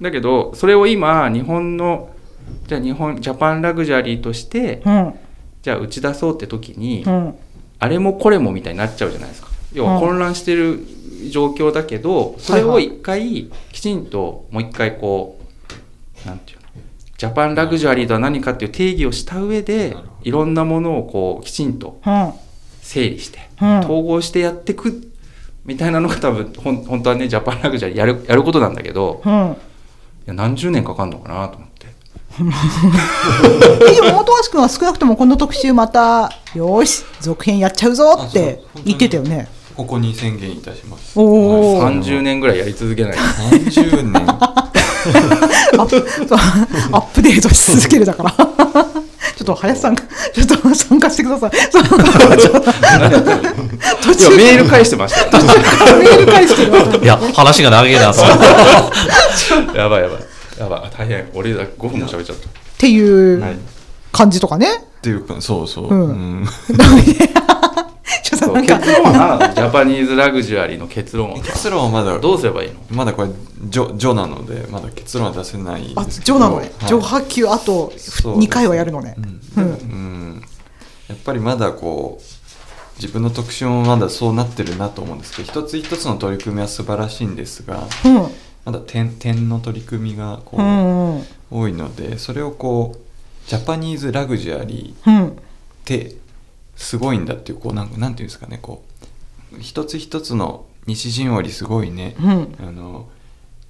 [0.00, 2.10] だけどそれを今日本の
[2.66, 5.14] じゃあ日本ジャパンラグジュアリーとしてあうん。
[5.62, 7.34] じゃあ打ち出そうって時に、うん。
[7.78, 9.48] あれもこれもみたいになっちゃうじゃないですか。
[9.72, 10.80] 要は混乱してる
[11.30, 15.40] 状況だけどそれを一回きちんともう一回こ
[16.24, 16.64] うなんていうの
[17.16, 22.34] ジャパンラグジュアリーとは何かっていう定義をした上でいろんなものをこうきちんとは
[22.82, 23.78] 整理してうん。
[23.80, 25.09] 統合してやっていく
[25.64, 29.52] みたいなのが多分ほん本当はねジャパンラグジュアリーやるやることなんだけどあうん。
[29.52, 29.56] い
[30.26, 31.86] や何十年かかるのかなと思って。
[33.90, 39.48] えでも本橋君は少なくともこの特集またよーし続編やっちゃうぞって言ってたよね。
[39.76, 41.18] ここに宣言いたします。
[41.18, 44.22] おお、30年ぐらいやり続けない30年。
[45.78, 46.38] アップそう
[46.92, 48.99] アップデートし続けるだから。
[49.40, 50.04] ちょっと林さん、 ちょ
[50.42, 51.50] っと参加してください。
[51.72, 51.82] そう。
[51.82, 52.72] ちょっと
[54.02, 55.38] 途中メール返してました。
[55.38, 55.44] よ
[55.98, 56.80] メール返してるわ。
[57.02, 58.00] いや、話が長いな、
[59.74, 60.18] やばいやばい。
[60.58, 60.90] やばい。
[60.94, 61.26] 大変。
[61.32, 62.48] 俺だ5分も喋っちゃった。
[62.48, 63.56] っていうはい。
[64.12, 64.66] 感じとかね。
[64.98, 66.46] っていうかそうそう、うん
[68.24, 72.74] 結論はジャパニーズラグジュアリーの結論は結論はまだどうすればいいの？
[72.90, 73.28] まだこれ
[73.70, 76.72] 序序なのでまだ結論は出せないんあ、ですけど上なのね。
[76.78, 79.14] はい上波級あとそう2回はやるのね。
[79.18, 80.42] うんうんうん
[81.08, 82.22] やっぱりまだこう
[83.02, 88.14] 自分の特集もまだそうなってるなと思うんですけど一つ一つの取り組みは素晴らしいんですがうん。
[88.64, 91.24] まだ点点の取り組みがこう、うんうん。
[91.50, 92.98] 多いのでそれをこう
[93.48, 95.38] ジャパニーズラグジュアリーうん。
[96.80, 98.82] すごいんだっていうこうなんなんていうんですかねこ
[99.52, 102.56] う一つ一つの西陣織すごいね、うん。
[102.58, 103.08] あの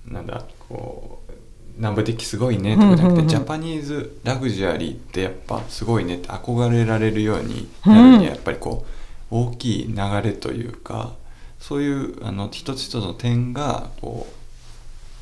[0.07, 1.33] なんだこう
[1.77, 8.87] 南部的すごいねとかじゃなくて、ジャパニーズラグジュアリーってやっぱすごいねって憧れられるようになるにはやっぱりこ
[9.31, 11.15] う大きい流れというか
[11.59, 14.29] そういうあの一つ一つの点がこ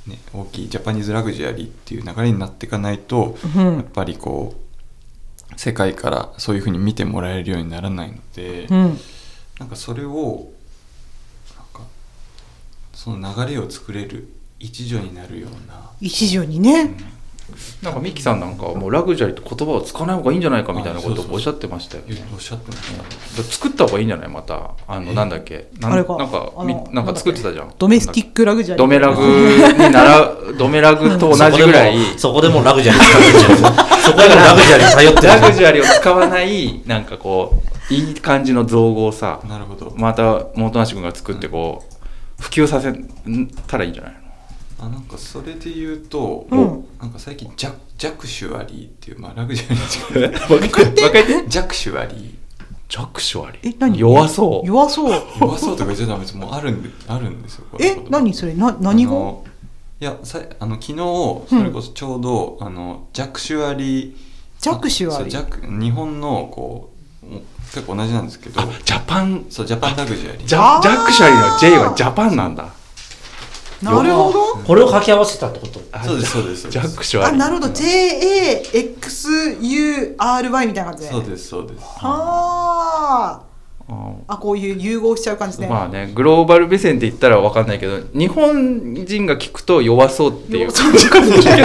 [0.07, 3.77] う、ね、大きいジャパニーズラグジュアリーっていう流れになっていかないと、うん。
[3.77, 4.68] やっぱりこう
[5.57, 8.99] 世界からそういうふうに見てもらえるようにならないので、うん。
[9.59, 10.49] なんかそれを
[11.57, 11.81] なんか
[12.95, 14.29] その流れを作れる
[14.61, 15.91] 一助になるような。
[16.01, 16.97] 一助にね。
[17.83, 22.23] なんかミキさんなんかはもうラグジュアリーって言葉を使わない方がいいんじゃないかみたいなことをおっしゃってましたよね。
[22.31, 22.83] おっしゃってまし
[23.37, 24.29] た、だ作った方がいいんじゃない？
[24.29, 25.15] またあのえ？
[25.15, 25.69] なんだっけ？
[25.81, 26.19] なんあれか。
[26.19, 26.53] なんか
[26.93, 27.73] なんか作ってたじゃん。
[27.79, 28.85] ドメスティックラグジュアリー。
[28.85, 31.97] ドメラグにならドメラグと同じぐらい。
[32.19, 33.03] そこでもうそこでもうラグジュアリー。
[33.03, 33.98] 使ってんじゃん。
[34.19, 35.29] そこでもラグジュアリー頼ってる。
[35.29, 42.93] ラグジュアリーを使わないなんかこういい感じの造語をさなるほど、また本橋君が作ってこう普及させ
[43.67, 44.19] たらいいんじゃないの？
[44.81, 46.87] あなんかそれで言うと、うん。
[47.01, 51.49] なんか最近ジャジャクシュアリーっていう、まあ、ラグジュアリーに近い分かって分かって。
[51.49, 52.35] ジャクシュアリー
[52.89, 53.99] ジャクシュアリえ、何？
[53.99, 54.67] 弱そう。
[54.67, 55.23] 弱そう。
[55.41, 56.37] 弱そうとか言っちゃダメです。
[56.37, 58.55] もうあるんであるんですよえ、何それ？
[58.55, 59.45] な、何語？
[60.01, 64.17] いやさあの昨日それこそちょうど、あのジャクシュアリー
[64.61, 66.93] ジャクシュアリーそうジャク日本のこ
[67.25, 67.27] う
[67.75, 68.61] 結構同じなんですけど。
[68.61, 69.47] あジャパン？
[69.51, 70.47] そうジャパンラグジュアリー。
[70.47, 72.69] ジャジャクシュアリーの J はジャパンなんだ。
[73.83, 74.55] なるほど。
[74.65, 75.81] これを掛け合わせたってこと？
[76.05, 76.71] そうですそうです。
[76.71, 77.67] ジですあ、ャクシュアリーなるほど。
[77.69, 81.11] JAXURY みたいな感じで。
[81.11, 81.81] そうですそうです。
[81.83, 83.48] はあ。
[83.89, 84.23] うん。
[84.27, 85.67] あ、こういう融合しちゃう感じね。
[85.67, 90.73] まあねグローバル目線って言ったら分かんないけど日本人が聞くと弱そうっていう。
[90.73, 91.57] 感じで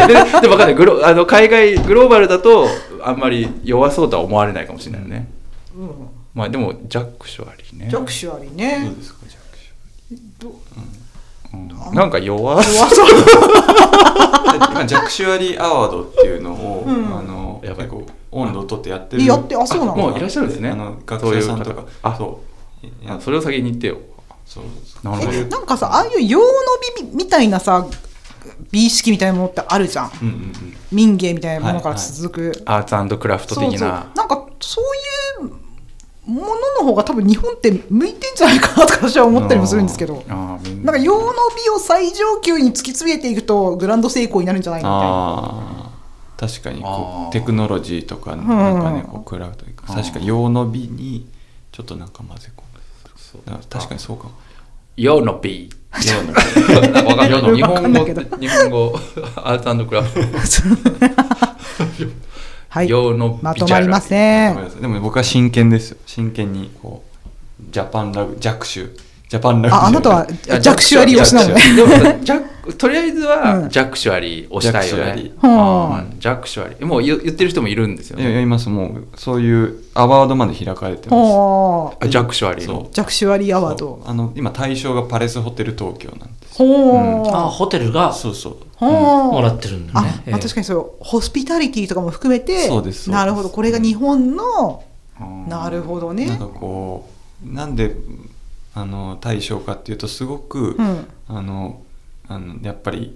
[0.42, 0.76] でも分かんない。
[0.76, 2.68] グロあの海外グローバルだと
[3.04, 5.28] あんまり弱そうとは思われないかもしれないよね、
[5.76, 5.90] うん。
[6.34, 7.88] まあでもジャックシュアリーね。
[7.90, 8.94] ジャクシュアリーそうね。
[8.98, 9.72] ですかジャクシ
[11.54, 11.58] う？
[11.58, 11.96] ん。
[11.96, 13.06] なんか弱そう弱そう。
[13.06, 17.06] ュで今ジャクシュアリーアワードっていうのを、うん。
[17.16, 17.88] あのやばい。
[17.88, 19.26] 結構温度を取ってやってる。
[19.26, 19.96] やってあそうなの？
[19.96, 20.70] もういらっしゃるんですね。
[20.70, 21.86] あの学者さんとか。
[22.02, 23.22] あそう。
[23.22, 23.98] それを先に言ってよ。
[24.46, 24.64] そう。
[25.04, 25.38] なるほど。
[25.38, 26.46] えなんかさ、ああいう洋の
[26.98, 27.88] 美みたいなさ、
[28.72, 30.12] 美意識みたいなものってあるじゃん。
[30.22, 30.54] うんうんうん。
[30.92, 32.64] 民芸みたいなものから続く。
[32.66, 34.82] アーツクラフトそうそななんかそ
[35.42, 35.52] ういう
[36.26, 36.48] もの
[36.80, 40.24] の方が多分日本って向いてんじゃないかなとか私は思ったりもするんですけど。
[40.28, 40.36] な。
[40.56, 41.34] んか洋の
[41.66, 45.16] 美を最上級に突き詰めていくとグランド成功になるんじゃないのみたいな。
[45.16, 45.83] ああ
[46.48, 50.02] 確かにこうテクノロジーとかなんかねこうクラウドというかあー。
[50.02, 51.28] 確かに用の美に
[51.72, 53.60] ちょっとなんか混ぜ込む。
[53.70, 54.32] 確かにそうかも。
[54.96, 55.70] ヨーの B
[56.06, 56.34] 用の
[57.08, 58.06] わかんない日本語
[58.38, 59.00] 日本語
[59.38, 60.20] アーツクラフ
[62.70, 62.88] はい。
[62.88, 64.82] ト用のまとまりません。
[64.82, 65.98] でも僕は真剣ですよ。
[66.06, 68.92] 真剣にこうジャパンラグジャクシュ
[69.34, 71.56] ジャパンラグあ あなたはジいやャクシュアリー推しなの？
[71.56, 73.70] ねとりあえずうはん。
[73.70, 75.04] ジャクシュアリーをしたいよね。
[75.04, 78.24] ーあージャクシュアリーもう言言ってる人もいるんですよね。
[78.24, 81.32] いややりますもうそういうアワードまで開かれてます。
[81.32, 82.06] ほう。
[82.06, 86.58] あジャクシュアリーそのジャクシュアリーアワードあの今対象がパレスホテル東京なんです。
[86.60, 87.28] ほう。
[87.36, 88.56] あホテルがそうそう。
[88.78, 88.92] ほう。
[89.34, 90.24] もらってるんだあね。
[90.28, 90.92] まあ、確かにそう。
[91.02, 93.50] ホスピタリティとかも含めてそうですなるほど。
[93.50, 94.84] これが日本の
[95.50, 96.28] なるほどね。
[96.28, 97.10] なんかこ
[97.46, 97.94] うなんで
[98.76, 101.08] あの対象かっていうとすごく、うん。
[101.28, 101.82] あの
[102.28, 103.16] あのやっぱり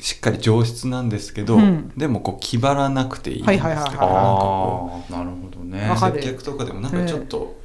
[0.00, 1.92] しっかり上質なんですけど、うん。
[1.96, 6.20] でもこう気張らなくていいんですはいけど、はいはいはいなんかこあーなるほどね。
[6.20, 7.56] 接客とかでもなんかちょっと、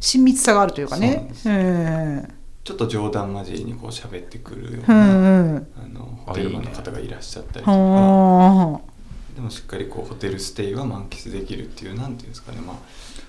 [0.00, 1.30] 親密さがあるというかね。
[2.64, 5.66] ちょっと冗談交じりにこう喋ってくるよううな、んうん。
[5.76, 7.72] あのホテルマンの方がいらっしゃったりとか。
[7.72, 8.80] は
[9.34, 12.60] でもしっかりこうホテルステイは満喫できるっていうなんていうんですかね。
[12.60, 12.76] まあ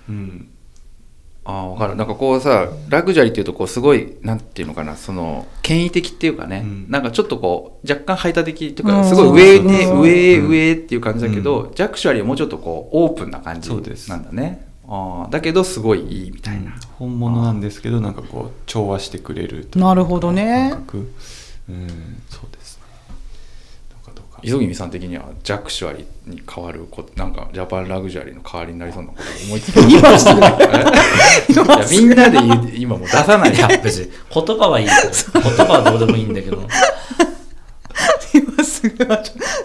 [0.08, 0.50] うん
[1.46, 1.96] ああ分かる。
[1.96, 6.86] なんかこうさラグジュアリーっていうとこうすごいなんていうのかなその権威的っていうかね、うん。
[6.90, 9.06] なんかちょっとこう若干排他的っていうかうん。
[9.08, 13.70] すごい上にそう上上へっていう感じだけど、ジャクシュアリーはもうちょっとこうオープンな感じ
[14.10, 14.68] なんだね。
[14.88, 20.76] ああだけどすごいいいみたいな、本物なんですけどなんかこう調和してくれるなるほどね。
[21.68, 22.84] うんそうですね
[23.90, 29.04] どうかどうか磯君さん的にはジャクシュアリーに変わることなんかジャパンラグジュアリーの代わりになりそう。
[29.04, 33.56] なこと思いつく今すぐいやみんなで言う今もう出さない。
[33.56, 34.92] いや、別に言葉はいいよ。
[35.34, 36.62] 言葉はどうでもいいんだけど。
[38.34, 39.08] 今すぐ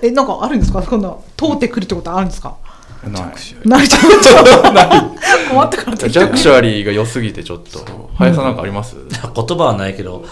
[0.02, 0.80] えなんかあるんですか？
[0.80, 2.56] こんな通ってくるってことあるんですか？
[3.04, 3.22] ない。
[3.68, 3.88] ない。
[3.88, 8.10] ちょっと困ったからジャクシュアリーが良すぎてちょっと。
[8.14, 8.96] 林さんなんかあります、
[9.34, 10.24] 言葉はないけど、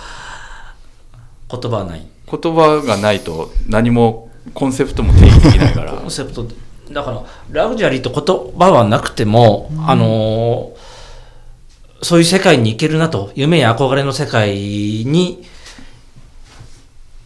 [1.50, 2.06] 言葉はない。
[2.30, 5.92] 言葉がないと何もコンセプトも定義できないから。
[5.92, 6.54] コンセプトで
[6.92, 10.78] だからラグジュアリーと言葉はなくても、あのー
[12.00, 15.42] そういう世界に行けるなと夢や憧れの世界に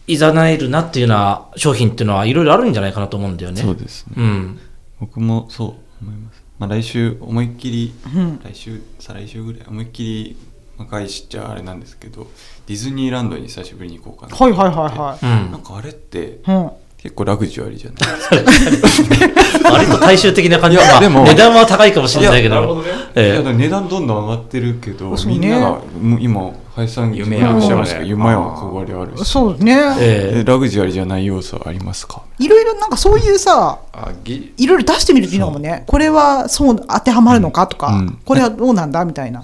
[0.07, 3.61] いざなえるなっていうような商品っていうのはいろいろあるんじゃないかなと思うんだよね。
[3.61, 4.13] そうですね。
[4.17, 4.59] うん、
[4.99, 5.67] 僕もそう
[6.01, 8.39] 思います、まあ、来週思いっきり、うん。
[8.43, 10.37] 来週再来週ぐらい思いっきり
[10.77, 12.27] 若いしっちゃあれなんですけど
[12.65, 15.51] ディズニーランドに久しぶりに行こうかなはいはいはいはうん。
[15.51, 16.71] なんかあれってうん
[17.03, 19.71] 結構ラグジュアリーじゃないですか。
[19.71, 20.77] 割と大衆的な感じ。
[20.77, 22.55] いやまあでも値段は高いかもしれないけど。
[22.55, 22.89] いやなるほどね。
[22.89, 23.25] いえ。
[23.25, 25.81] えやだから値段どんどん上がってるけど、みんなが
[26.21, 29.25] 今林さん夢やおっしゃいましたけど夢や憧れあるし。
[29.25, 30.43] そうね、ええ。
[30.45, 32.21] ラグジュアリーじゃない要素ありますか？
[32.39, 33.79] いろいろなんかそういうさ
[34.25, 38.17] いろいろ出してみるっていうのかもねこれはそう当てはまるのかとか、うん。
[38.23, 39.43] これはどうなんだみたいな。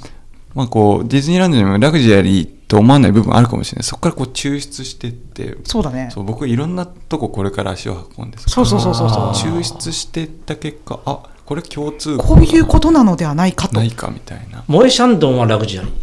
[0.55, 3.83] まあこうディズニーランドにもラグジュアリーと思わない部分あるかもしれない。
[3.83, 6.09] そこからこう抽出してってそうだね。
[6.13, 9.19] そう僕いろんなとここれから足を運んでそうそうそうそうそう。
[9.33, 13.73] 抽出していった結果あこれ共通こういうことなのではないかと。
[13.73, 14.63] ないかみたいな。
[14.67, 15.93] モエシャンドンはラグジュアリー。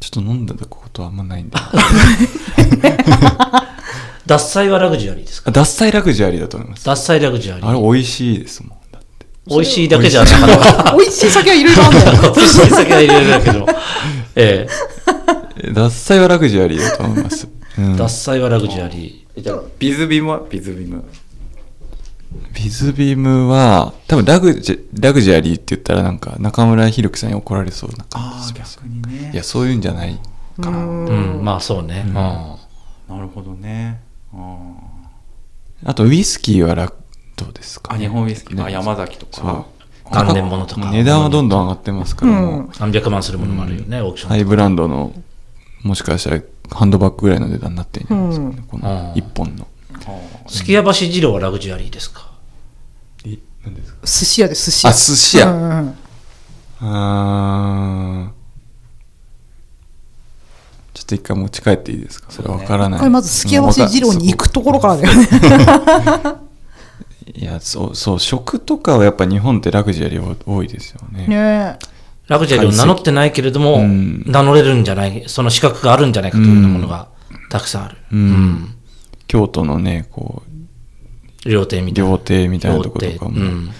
[0.00, 1.56] ちょっと飲んだことはあんまないんで
[4.26, 5.50] 獺祭はラグジュアリーですか？
[5.50, 6.86] あ獺祭ラグジュアリーだと思います。
[6.88, 7.92] 獺祭ラグジュアリあれー。
[7.92, 8.78] 美味しいですもん。
[8.92, 9.26] だって。
[9.46, 10.94] 美味しいだけじゃなかった。
[10.96, 11.30] 美味しい。
[11.30, 13.66] 酒はいろいろあるんだよ 美味しい酒はいろいろだけど。
[14.36, 17.48] ええ獺祭はラグジュアリーだと思います、
[17.78, 17.84] うん。
[17.84, 17.96] え。
[17.96, 19.42] 獺祭はラグジュアリー。
[19.42, 20.42] じゃあビズビムは？
[20.48, 21.04] ビズビム。
[22.54, 28.80] ビズビームは多分ラグジュラグジュアリーって言ったらなんか中村弘樹さんに怒られそうな感じします。
[28.84, 29.30] にね。
[29.32, 30.18] いやそういうんじゃない
[30.60, 30.78] かな。
[30.84, 32.04] うん、まあそうね。
[32.06, 32.14] うん。
[32.14, 32.58] な
[33.20, 34.00] るほどね。
[34.34, 34.56] あ
[35.84, 36.92] あとウイスキーはラ
[37.36, 39.44] どうですか、あ日本ウイスキー、あね山崎とそう。
[39.44, 39.66] か
[40.10, 40.80] 関連物とか。
[40.80, 42.46] もう値段はどんどん上がってますから、うん。
[42.46, 42.70] もう。
[42.80, 44.30] 何百万するものもあるよね、オークション。
[44.30, 45.12] ハイブランドの
[45.82, 48.82] もしかしたらハンドバッグぐらいの値段になってるんじゃないですかね、こうん。
[48.82, 49.66] の1本の。
[50.06, 52.30] あすき家橋二郎はラグジュアリーですか？
[53.26, 53.98] え何ですか？
[54.02, 54.90] 寿司屋で寿司屋。
[54.90, 55.50] あ寿司屋。
[55.50, 55.94] うんうん。
[56.80, 58.38] あー。
[60.94, 62.30] ちょっと一回持ち帰っていいですか？
[62.30, 63.00] それわからない。
[63.00, 65.28] これまずすき家橋二郎に行くところからだよね。
[67.34, 71.26] いやそうそう食とかはやっぱ日本ってラグジュアリー多いですよね。
[71.26, 71.78] ね
[72.28, 74.22] ラグジュアリーを名乗ってないけれども、うん。
[74.26, 77.08] 名乗れるんじゃない、その資格があるんじゃないかというようなものが
[77.50, 77.96] たくさんある。
[78.12, 78.74] うん。
[79.26, 80.42] 京都のねこ
[81.44, 82.10] う料亭みたいな。
[82.10, 83.64] 料亭みたいなとことかも、うん。
[83.66, 83.74] 本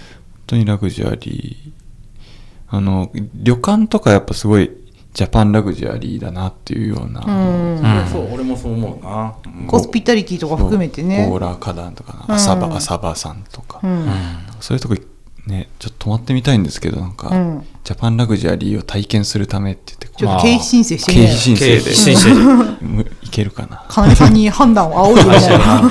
[0.46, 1.72] 当にラグジュアリー。
[2.70, 4.70] あの旅館とかやっぱすごい
[5.14, 7.76] ジャパンラグジュアリーだなっていうような、うん。
[7.76, 8.06] うん。
[8.08, 9.66] そう俺もそう思うな、うん。
[9.66, 11.28] コスピタリティとか含めてね。
[11.28, 14.06] ゴーラー花壇とかうん浅場浅場さんとか、うん。
[14.60, 14.96] そういうとこ
[15.48, 17.66] ねちょっと泊まってみたいんですけどなんか、うん。
[17.84, 22.34] ジャパンラグジュアリーを体験するためって言ってちょっと経費申請して経み費申請で申請で
[22.86, 25.90] むいけるかなかなめさんに判断を仰いでみたいな。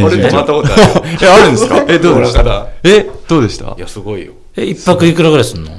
[0.06, 0.82] 俺泊まったことある。
[1.22, 1.84] えあるんですか？
[1.88, 2.66] えどうでした？
[2.82, 3.64] えどうでした？
[3.66, 4.32] いやすごいよ。
[4.56, 5.70] え、一泊いくらぐらいすんの？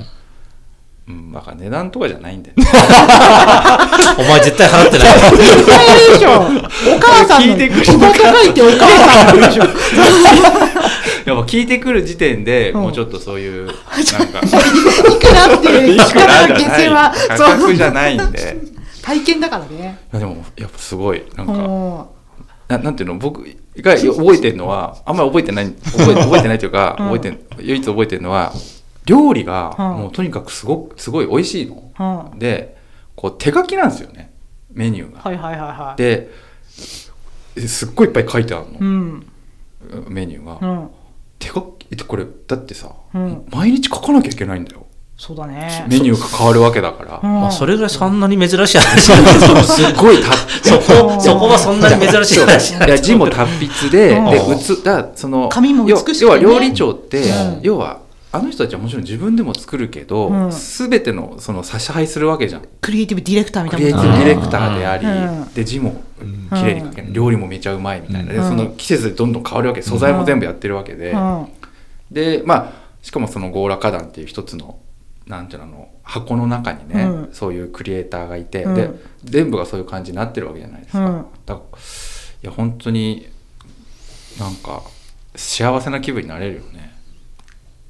[1.10, 2.66] うんだから値段とかじゃないんだよね。
[4.20, 5.08] お前絶対払ってない。
[5.38, 6.32] 絶対あれでしょ。
[6.96, 8.88] お母さんの聞いてくる仕事書いてお母
[9.26, 9.48] さんの
[11.28, 12.82] でしょやっぱ聞いてくる時点で、うん。
[12.82, 13.76] もうちょっとそういうなんか。
[13.76, 14.50] い
[15.20, 18.58] くらっていう力の下世話価そう格じゃないんで。
[19.02, 20.00] 体験だからね。
[20.12, 21.24] いやでもやっぱすごい。
[21.36, 22.06] なんか、うん。
[22.68, 23.18] ななんていうの？
[23.18, 23.42] 僕
[23.78, 27.06] が覚えてるのはあんまり覚えてない覚え 覚えてないというか、うん。
[27.14, 28.54] 覚えて唯一覚えてるのは
[29.06, 29.86] 料理がうん。
[29.86, 32.40] もうとにかくすごくすごい美味しいの、うん。
[32.40, 32.78] で
[33.16, 34.32] こう手書きなんですよね。
[34.72, 36.02] メニューが、はいはいはいはい。
[36.02, 36.30] で
[37.68, 39.28] すっごいいっぱい書いてあるの、うん。
[40.10, 40.90] メニューが、うん
[41.40, 43.46] 手書きってこれだってさ、うん。
[43.52, 44.88] 毎日書かなきゃいけないんだよ。
[45.18, 45.86] そうだね。
[45.90, 47.42] メニューが変わるわけだから、うん。
[47.42, 49.08] まあ、それぐらいそんなに珍しい話。
[49.08, 50.32] じゃないけどすっごいた
[50.64, 52.70] そこ、そこはそんなに珍しい話。
[52.70, 54.26] じゃないいや字も達筆で、うん。
[54.30, 56.18] で、うつ、だからその、紙も美しくてね。
[56.22, 57.60] 要要は料理長って、うん。
[57.64, 58.02] 要は、
[58.32, 60.52] あの人たちはもちろん自分でも作るけど、うん。
[60.52, 62.62] 全てのその差し配するわけじゃん。
[62.82, 65.54] クリエイティブディレクターみたクリエイティブディレクターであり、うん。
[65.54, 66.04] で字も
[66.50, 68.48] 綺麗に書ける、料理もめちゃうまいみたいな、でうん。
[68.48, 69.82] その季節でどんどん変わるわけ。
[69.82, 71.48] 素材も全部やってるわけで、うん。
[72.12, 74.78] でまあしかもそのゴーラ花壇っていう一つの
[75.26, 77.30] なんていうのあの箱の中にね、うん。
[77.32, 78.76] そういうクリエイターがいて、うん。
[78.76, 78.90] で
[79.24, 81.06] 全部がそういう感じになってるわけじゃないですか。
[81.06, 81.26] うん。
[81.46, 83.28] だいや本当に
[84.38, 84.84] なんか
[85.36, 86.87] 幸せな気分になれるよね。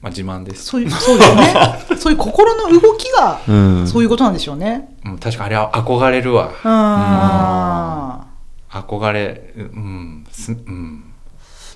[0.02, 0.66] まあ自慢です。
[0.66, 1.54] そういうそうですね
[1.98, 6.50] そういう心の動きがうんそういうことなんでしょうねうん、確かあれは憧れるわ。
[6.64, 11.04] うん憧れ、うん、すうん。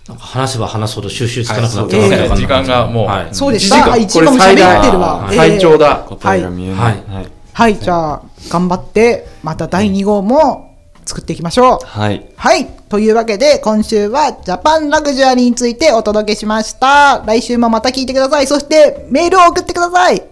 [0.08, 2.36] なんか話せば話すほど収集つかなくなってはいますね。
[2.36, 3.28] 時間がもうはい。
[3.32, 5.96] そうです一時間あ一時間もこれ最大喋ってるわはい最長だ。
[6.08, 6.90] 答えが見えないは
[7.22, 7.28] い。
[7.54, 10.71] はいじゃあ頑張ってまた第2号も
[11.12, 12.26] 作っていきましょうはい。
[12.38, 12.68] はい。
[12.88, 17.22] というわけで、今週はジャパンラグジュアリーについてお届けしました。
[17.28, 18.48] 来週もまた聞いてください。
[18.48, 20.24] そして、メールを送ってください。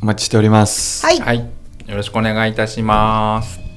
[0.00, 1.04] お待ちしております。
[1.04, 1.18] はい。
[1.18, 1.38] はい。
[1.38, 3.67] よろしくお願いいたします。